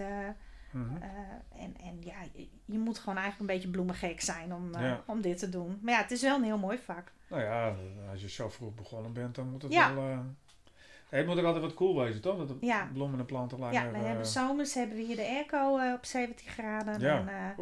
[0.71, 0.95] Mhm.
[1.55, 4.71] En, en ja, je, je moet gewoon eigenlijk een beetje bloemengek zijn om,
[5.05, 5.79] om dit te doen.
[5.81, 7.11] Maar ja, het is wel een heel mooi vak.
[7.27, 7.75] Nou ja,
[8.11, 10.23] als je zo vroeg begonnen bent, dan moet het wel...
[11.09, 12.37] het moet ook altijd wat cool wezen, toch?
[12.37, 12.89] Dat de Ja.
[12.93, 13.73] bloemen en planten langer...
[13.73, 16.99] Ja, we eh, hebben zomers hebben we hier de airco op 17 graden.
[16.99, 17.27] Ja.
[17.27, 17.55] En.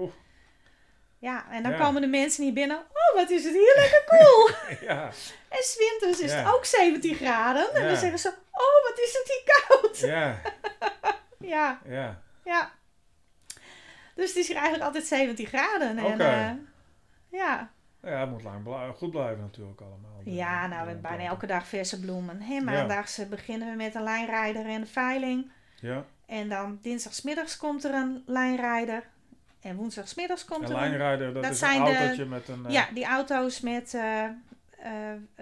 [1.19, 1.77] Ja, en dan Ja.
[1.77, 2.77] komen de mensen hier binnen.
[2.77, 4.49] Oh, wat is het hier lekker cool.
[4.89, 5.03] ja,
[5.49, 6.37] en 's winters is Ja.
[6.37, 7.73] het ook 17 graden.
[7.73, 9.97] En dan zeggen ze, oh, wat is het hier koud.
[9.99, 10.41] ja,
[11.55, 12.21] Ja, ja.
[12.43, 12.71] ja.
[14.15, 15.97] Dus het is hier eigenlijk altijd 17 graden.
[15.97, 16.23] En, Oké.
[16.23, 16.51] eh,
[17.39, 17.71] ja.
[18.01, 20.21] Ja, het moet lang goed blijven natuurlijk allemaal.
[20.23, 22.41] De- ja, nou, we bijna elke dag verse bloemen.
[22.41, 25.51] Hè, maandags eh, beginnen we met een lijnrijder en de veiling.
[25.75, 29.03] Ja, En dan dinsdagsmiddags komt er een lijnrijder.
[29.61, 30.89] En woensdagsmiddags komt een er een...
[30.89, 32.65] lijnrijder, dat, dat is zijn een de- autootje met een...
[32.65, 34.31] eh, Ja, die auto's met, eh, eh,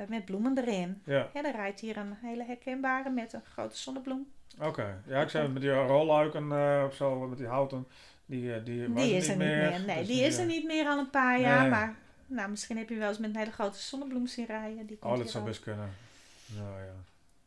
[0.07, 1.01] met bloemen erin.
[1.05, 1.29] ja.
[1.33, 4.27] Ja, er rijdt hier een hele herkenbare met een grote zonnebloem.
[4.61, 6.51] Oké, ja, ik zei met die rolluiken
[6.85, 7.87] of zo, met die houten,
[8.25, 9.69] die, eh, die, Die is er niet meer.
[9.71, 11.61] Dus Nee, die, die is er niet meer al een paar jaar.
[11.61, 11.69] Nee.
[11.69, 14.85] Maar nou, misschien heb je wel eens met een hele grote zonnebloem zien rijden.
[14.85, 15.89] Die komt Oh, dat zou best kunnen.
[16.57, 16.93] Nou ja.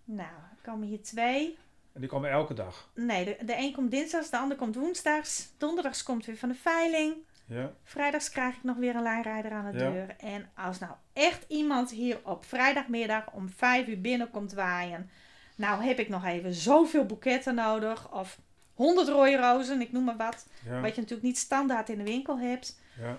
[0.04, 1.59] Nou, er komen hier twee.
[1.92, 2.90] En die komen elke dag.
[2.94, 5.48] Nee, de, de een komt dinsdags, de ander komt woensdags.
[5.57, 7.14] Donderdags komt weer van de veiling.
[7.46, 9.90] Ja, Vrijdags krijg ik nog weer een lijnrijder aan de Ja.
[9.90, 10.14] deur.
[10.18, 15.11] En als nou echt iemand hier op vrijdagmiddag om vijf uur binnenkomt waaien.
[15.57, 18.12] Nou heb ik nog even zoveel boeketten nodig.
[18.12, 18.38] Of
[18.74, 20.46] honderd rode rozen, ik noem maar wat.
[20.64, 22.81] ja, Wat je natuurlijk niet standaard in de winkel hebt.
[23.00, 23.18] ja.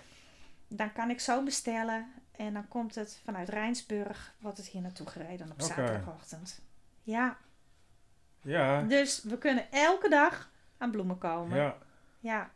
[0.67, 2.11] Dan kan ik zo bestellen.
[2.35, 6.61] En dan komt het vanuit Rijnsburg, wordt het hier naartoe gereden op zaterdagochtend.
[7.03, 7.37] Ja,
[8.41, 11.57] Ja, dus we kunnen elke dag aan bloemen komen.
[11.57, 11.77] ja.
[12.19, 12.51] ja.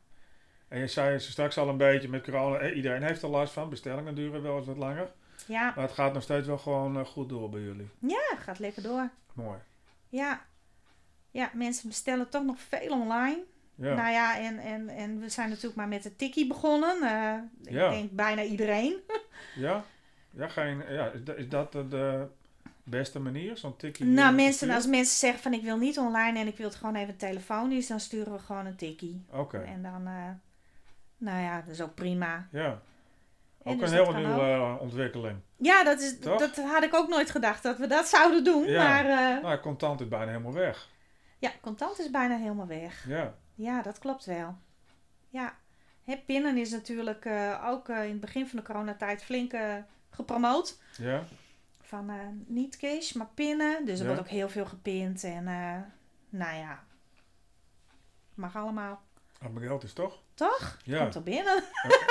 [0.67, 3.54] En je zei ze straks al een beetje met corona, eh, iedereen heeft er last
[3.54, 5.12] van, bestellingen duren wel eens wat langer.
[5.48, 7.89] Ja, Maar het gaat nog steeds wel gewoon eh, goed door bij jullie.
[8.00, 9.10] ja, gaat lekker door.
[9.34, 9.58] Mooi.
[10.10, 10.45] Ja.
[11.32, 13.43] Ja, mensen bestellen toch nog veel online.
[13.76, 17.02] Ja, Nou ja, en, en, en we zijn natuurlijk maar met de tikkie begonnen.
[17.02, 17.89] Eh, ik Ja.
[17.89, 19.00] denk bijna iedereen.
[19.56, 19.84] ja.
[20.32, 22.28] Ja, geen, ja is, dat, is dat de
[22.86, 23.58] beste manier?
[23.58, 24.06] Zo'n tikkie?
[24.06, 26.95] nou, mensen, als mensen zeggen van ik wil niet online en ik wil het gewoon
[26.95, 29.26] even telefonisch, dan sturen we gewoon een tikkie.
[29.32, 30.30] Oké, En dan, eh,
[31.17, 32.48] nou ja, dat is ook prima.
[32.52, 32.82] ja.
[33.67, 35.39] Ook dus een heel kan nieuwe eh, ontwikkeling.
[35.58, 36.39] Ja, dat, is, Toch?
[36.39, 38.63] dat had ik ook nooit gedacht dat we dat zouden doen.
[38.65, 38.84] Ja.
[38.84, 40.89] Maar eh, Nou, contant is bijna helemaal weg.
[41.38, 43.06] ja, contant is bijna helemaal weg.
[43.08, 44.56] Ja, Ja, dat klopt wel.
[45.30, 45.56] Ja,
[46.04, 47.26] Hè, pinnen is natuurlijk
[47.65, 49.54] ook in het begin van de coronatijd flink
[50.10, 50.78] gepromoot.
[50.98, 51.24] ja,
[51.88, 53.86] Van eh, niet cash, maar pinnen.
[53.86, 54.12] Dus er Ja.
[54.13, 55.24] wordt ook heel veel gepind.
[55.24, 55.78] En eh,
[56.30, 56.84] nou ja,
[58.34, 59.02] mag allemaal.
[59.41, 60.21] dat mijn geld is toch?
[60.34, 60.78] Toch?
[60.84, 61.00] Ja.
[61.00, 61.63] Komt er binnen.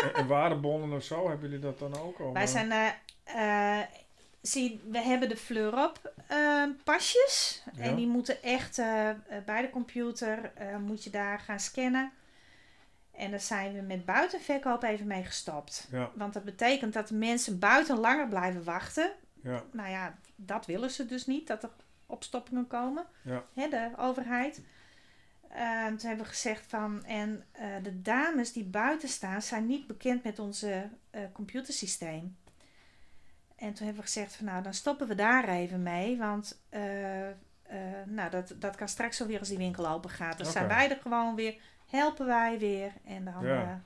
[0.02, 2.32] en, en waardebonnen of zo, hebben jullie dat dan ook al?
[2.32, 3.80] Wij zijn, eh,
[4.42, 6.12] zie, we hebben de Fleurop
[6.84, 7.62] pasjes.
[7.72, 7.82] Ja.
[7.82, 8.76] En die moeten echt
[9.44, 12.12] bij de computer, moet je daar gaan scannen.
[13.12, 15.88] En daar zijn we met buitenverkoop even mee gestopt.
[15.90, 19.12] Ja, Want dat betekent dat de mensen buiten langer blijven wachten.
[19.44, 21.70] Ja, Nou ja, dat willen ze dus niet, dat er
[22.06, 23.06] opstoppingen komen.
[23.22, 23.44] Ja.
[23.54, 24.62] Hè, de overheid.
[25.48, 29.86] Eh, toen hebben we gezegd van, en eh, de dames die buiten staan, zijn niet
[29.86, 32.36] bekend met onze eh, computersysteem.
[33.56, 36.60] En toen hebben we gezegd van, nou, dan stoppen we daar even mee, want
[37.74, 40.38] eh, nou, dat, dat kan straks alweer als die winkel open gaat.
[40.38, 43.82] Dan zijn wij er gewoon weer, helpen wij weer en dan, Ja.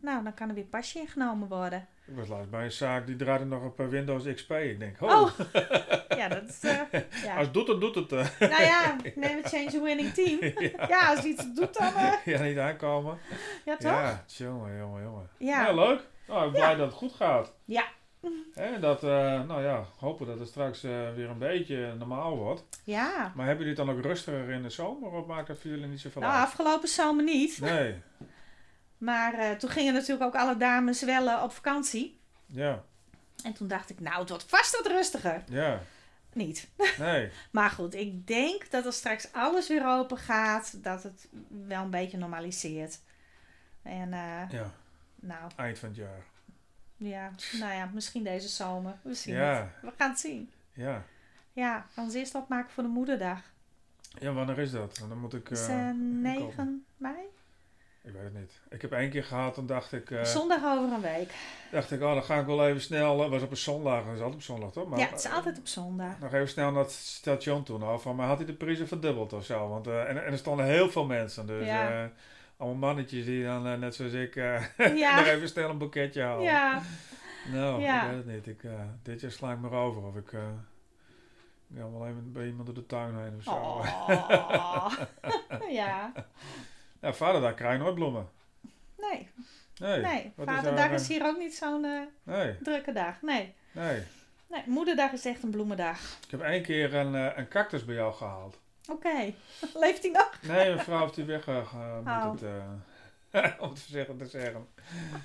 [0.00, 1.86] Nou, dan kan er weer pasje ingenomen worden.
[2.06, 4.50] ik was laatst bij een zaak die draaide nog op eh, Windows XP.
[4.52, 5.30] Ik denk, oh, Oh,
[6.18, 7.36] ja, dat is, eh, ja.
[7.36, 8.12] als het doet het, doet het.
[8.12, 8.26] eh.
[8.50, 10.38] Nou ja, neem het change a winning team.
[10.88, 11.92] Ja, als iets doet dan...
[12.24, 13.18] ja, niet aankomen.
[13.64, 13.90] ja, toch?
[13.90, 14.00] Ja.
[14.02, 15.28] Ja, jongen, jongen, jongen.
[15.38, 15.66] Ja.
[15.66, 16.00] Ja, leuk.
[16.28, 17.54] Nou, ik ben blij dat het goed gaat.
[17.64, 17.84] Ja.
[18.54, 22.64] Hè, dat, nou ja, hopen dat het straks weer een beetje normaal wordt.
[22.86, 25.86] Maar hebben jullie het dan ook rustiger in de zomer of maakt dat voor jullie
[25.86, 26.44] niet zoveel Nou, uit?
[26.44, 27.60] afgelopen zomer niet.
[27.60, 27.94] Nee,
[28.98, 32.20] Maar eh, toen gingen natuurlijk ook alle dames wel eh, op vakantie.
[32.46, 32.84] ja,
[33.44, 35.42] En toen dacht ik, nou, het wordt vast wat rustiger.
[35.48, 35.80] ja,
[36.32, 36.68] Niet.
[36.98, 37.30] nee.
[37.50, 41.28] Maar goed, ik denk dat als straks alles weer open gaat, dat het
[41.66, 42.98] wel een beetje normaliseert.
[43.82, 44.72] En eh, Ja,
[45.14, 46.22] nou, eind van het jaar.
[46.96, 48.94] ja, nou ja, misschien deze zomer.
[49.02, 49.44] We zien het.
[49.44, 50.50] Ja, We gaan het zien.
[50.72, 51.02] ja.
[51.52, 53.40] Ja, gaan we eens eerst opmaken voor de moederdag.
[54.18, 54.96] Ja, wanneer is dat?
[55.08, 55.48] Dan moet ik...
[55.48, 56.84] Dat is eh, 9 inkopen.
[56.96, 57.14] mei.
[58.02, 58.60] Ik weet het niet.
[58.70, 60.10] Ik heb één keer gehad en dacht ik...
[60.10, 61.32] eh, Zondag over een week.
[61.72, 63.20] dacht ik, oh, dan ga ik wel even snel...
[63.20, 64.04] Het was op een zondag.
[64.04, 64.88] Dat is altijd op zondag, toch?
[64.88, 66.18] Maar, ja, het is altijd op zondag.
[66.20, 67.78] Nog even snel naar het station toe.
[67.78, 69.68] Nou, van mij had hij de prijzen verdubbeld of zo.
[69.68, 71.46] Want, eh, en, en er stonden heel veel mensen.
[71.46, 72.02] Dus Ja.
[72.02, 72.08] eh,
[72.56, 74.62] allemaal mannetjes die dan, eh, net zoals ik, eh,
[74.96, 75.16] Ja.
[75.18, 76.42] nog even snel een boeketje halen.
[76.44, 76.82] Ja,
[77.52, 78.02] Nou, Ja.
[78.02, 78.46] ik weet het niet.
[78.46, 78.70] Ik, eh,
[79.02, 80.02] dit jaar sla ik maar over.
[80.02, 80.40] Of ik, eh,
[81.70, 83.50] ik ga wel even bij iemand door de tuin heen of zo.
[83.50, 84.92] oh.
[85.80, 86.12] ja.
[87.00, 88.28] Ja, vaderdag krijg je nooit bloemen.
[88.98, 89.28] Nee,
[89.78, 90.00] Nee.
[90.00, 90.32] nee.
[90.36, 93.22] Vaderdag daar, is, eh, hier ook niet zo'n eh, Nee, drukke dag.
[93.22, 93.54] Nee.
[93.72, 94.02] nee.
[94.46, 94.62] nee.
[94.66, 95.98] Moederdag is echt een bloemendag.
[96.24, 98.58] Ik heb één keer een, eh, een cactus bij jou gehaald.
[98.90, 99.32] Oké.
[99.82, 100.30] Leeft hij nog?
[100.42, 101.56] Nee, mijn vrouw heeft die weg uh,
[102.06, 102.30] Oh.
[102.32, 102.42] het,
[103.60, 104.66] om het voorzichtig te zeggen.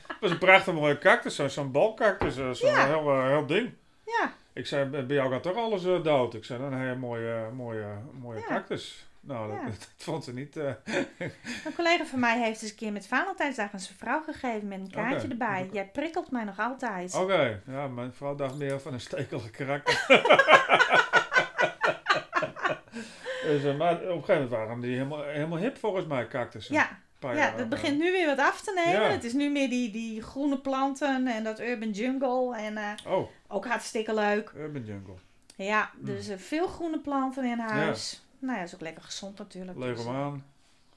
[0.07, 2.85] Het was een prachtig mooie cactus, zo- zo'n balcactus, eh, zo'n Ja.
[2.87, 3.73] heel, heel ding.
[4.05, 4.33] Ja.
[4.53, 6.33] Ik zei, bij jou gaat toch alles dood?
[6.33, 8.45] Ik zei, een hele mooie, mooie, mooie Ja.
[8.45, 9.05] cactus.
[9.25, 9.65] Nou, dat, Ja.
[9.79, 10.57] dat vond ze niet...
[10.57, 10.71] eh,
[11.65, 14.79] Een collega van mij heeft eens een keer met Valentijnsdag aan zijn vrouw gegeven met
[14.79, 15.69] een kaartje erbij.
[15.71, 17.15] Jij prikkelt mij nog altijd.
[17.15, 20.05] Oké, ja, mijn vrouw dacht meer van een stekelige karakter.
[23.45, 26.73] dus, eh, maar op een gegeven moment waren die helemaal, helemaal hip volgens mij, cactussen.
[26.75, 29.01] Ja, Een ja, dat eh, begint nu weer wat af te nemen.
[29.01, 29.09] Ja.
[29.11, 32.55] Het is nu meer die, die groene planten en dat urban jungle.
[32.57, 34.51] En eh, Oh, ook hartstikke leuk.
[34.55, 35.15] Urban Jungle.
[35.55, 36.05] Ja, Hm.
[36.05, 38.22] dus veel groene planten in huis.
[38.43, 39.77] Nou ja, is ook lekker gezond natuurlijk.
[39.77, 40.45] dus, eh, Legumaan,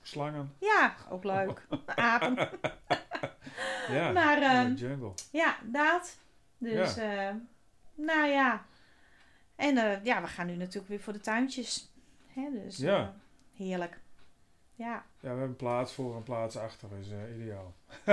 [0.03, 0.53] slangen.
[0.59, 1.67] Ja, ook leuk.
[1.87, 2.37] Apen.
[3.89, 5.13] Ja, Maar, Urban ehm, Jungle.
[5.31, 6.17] Ja, dat.
[6.59, 7.31] Dus, eh,
[7.95, 8.65] nou ja.
[9.57, 11.91] En eh, ja, we gaan nu natuurlijk weer voor de tuintjes.
[12.27, 13.15] Hè, dus Ja.
[13.57, 13.99] heerlijk.
[14.75, 14.93] Ja.
[15.21, 17.07] Ja, we hebben plaats voor en plaats achter, is
[17.41, 17.75] ideaal.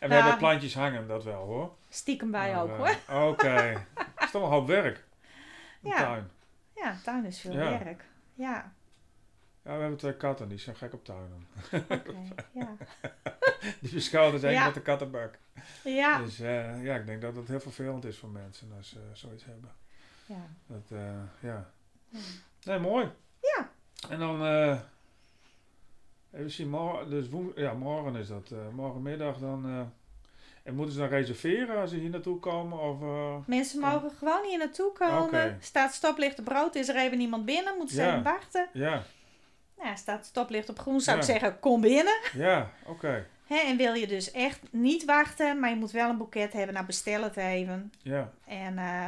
[0.00, 1.74] en we hebben plantjes hangen, dat wel hoor.
[1.88, 3.28] Stiekem bij Maar, ook hoor.
[3.28, 3.86] Oké.
[3.94, 5.04] Het is toch een hoop werk.
[5.82, 5.96] Een Ja.
[5.96, 6.30] tuin.
[6.74, 7.78] Ja, tuin is veel Ja.
[7.78, 8.04] werk.
[8.36, 8.72] Ja,
[9.62, 11.46] Ja, we hebben twee katten, die zijn gek op tuinen.
[11.72, 12.14] oké.
[12.60, 12.76] ja.
[13.80, 14.64] Die beschouwen zijn Ja.
[14.64, 15.38] met de kattenbak.
[15.84, 16.18] Ja.
[16.22, 19.44] Dus eh, ja, ik denk dat het heel vervelend is voor mensen als ze zoiets
[19.44, 19.70] hebben.
[20.26, 20.46] ja.
[20.66, 21.70] Dat, eh, ja.
[22.08, 22.18] Ja.
[22.64, 23.10] Nee, mooi.
[23.40, 23.70] Ja.
[24.08, 24.80] En dan, eh,
[26.32, 28.50] even zien, morgen, dus ja, morgen is dat.
[28.72, 29.92] morgenmiddag dan,
[30.66, 32.78] en moeten ze dan reserveren als ze hier naartoe komen?
[32.80, 35.56] Of, eh, Mensen mogen gewoon hier naartoe komen.
[35.60, 38.10] Staat stoplicht op brood, is er even niemand binnen, moeten ze Ja.
[38.10, 38.68] even wachten.
[38.72, 39.02] ja,
[39.82, 42.18] Nou, staat stoplicht op groen, zou ik zeggen, kom binnen.
[42.32, 43.26] ja, oké.
[43.48, 46.86] En wil je dus echt niet wachten, maar je moet wel een boeket hebben, nou
[46.86, 47.92] bestel het even.
[48.02, 49.06] Ja, En eh,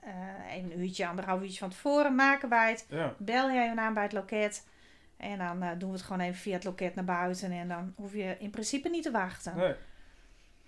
[0.00, 2.86] eh, even een uurtje, anderhalf uurtje van tevoren maken bij het.
[2.88, 4.66] ja, Bel je even aan bij het loket.
[5.16, 7.52] En dan doen we het gewoon even via het loket naar buiten.
[7.52, 9.56] En dan hoef je in principe niet te wachten.
[9.56, 9.74] nee.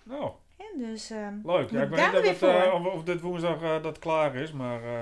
[0.03, 1.69] Nou, En dus, ehm, leuk.
[1.69, 4.83] Ja, ik weet niet het, eh, of, of dit woensdag eh, dat klaar is, maar
[4.83, 5.01] eh,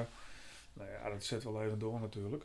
[0.73, 2.43] nou ja, dat zet wel even door natuurlijk.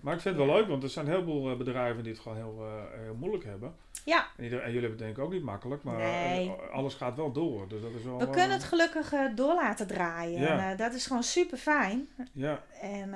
[0.00, 2.36] Maar ik vind het wel leuk, want er zijn heleboel eh, bedrijven die het gewoon
[2.36, 3.74] heel, heel moeilijk hebben.
[4.04, 6.50] ja, En, ieder- en jullie hebben het denk ik ook niet makkelijk, maar Nee.
[6.50, 7.68] alles gaat wel door.
[7.68, 10.40] Dus dat is wel, we kunnen het gelukkig door laten draaien.
[10.40, 10.70] Ja.
[10.70, 12.08] En, dat is gewoon super fijn.
[12.32, 13.10] Ja, En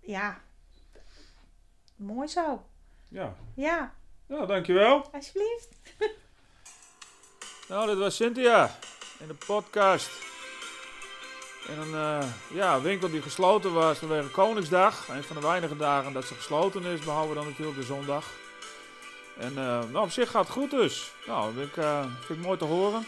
[0.00, 0.40] ja,
[1.96, 2.62] mooi zo.
[3.08, 3.34] ja.
[3.54, 3.94] Ja,
[4.26, 5.04] Nou, dankjewel.
[5.12, 5.68] alsjeblieft.
[7.68, 8.78] Nou, dit was Cynthia
[9.18, 10.10] in de podcast.
[11.66, 15.08] In een eh, ja, winkel die gesloten was vanwege Koningsdag.
[15.08, 18.24] Een van de weinige dagen dat ze gesloten is, behalve dan natuurlijk de zondag.
[19.38, 21.12] En eh, nou, op zich gaat het goed dus.
[21.26, 23.06] Nou, vind ik, eh, vind ik mooi te horen.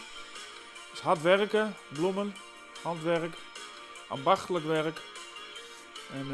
[0.89, 2.35] Het is hard werken, bloemen,
[2.81, 3.33] handwerk,
[4.07, 5.01] ambachtelijk werk.
[6.13, 6.27] En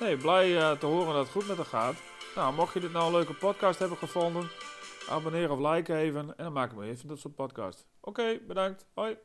[0.00, 1.94] nee, blij te horen dat het goed met haar gaat.
[2.34, 4.50] Nou, mocht je dit nou een leuke podcast hebben gevonden,
[5.08, 6.36] abonneer of like even.
[6.36, 7.86] En dan maken we even dat soort podcast.
[8.00, 8.86] Oké, bedankt.
[8.94, 9.16] Hoi.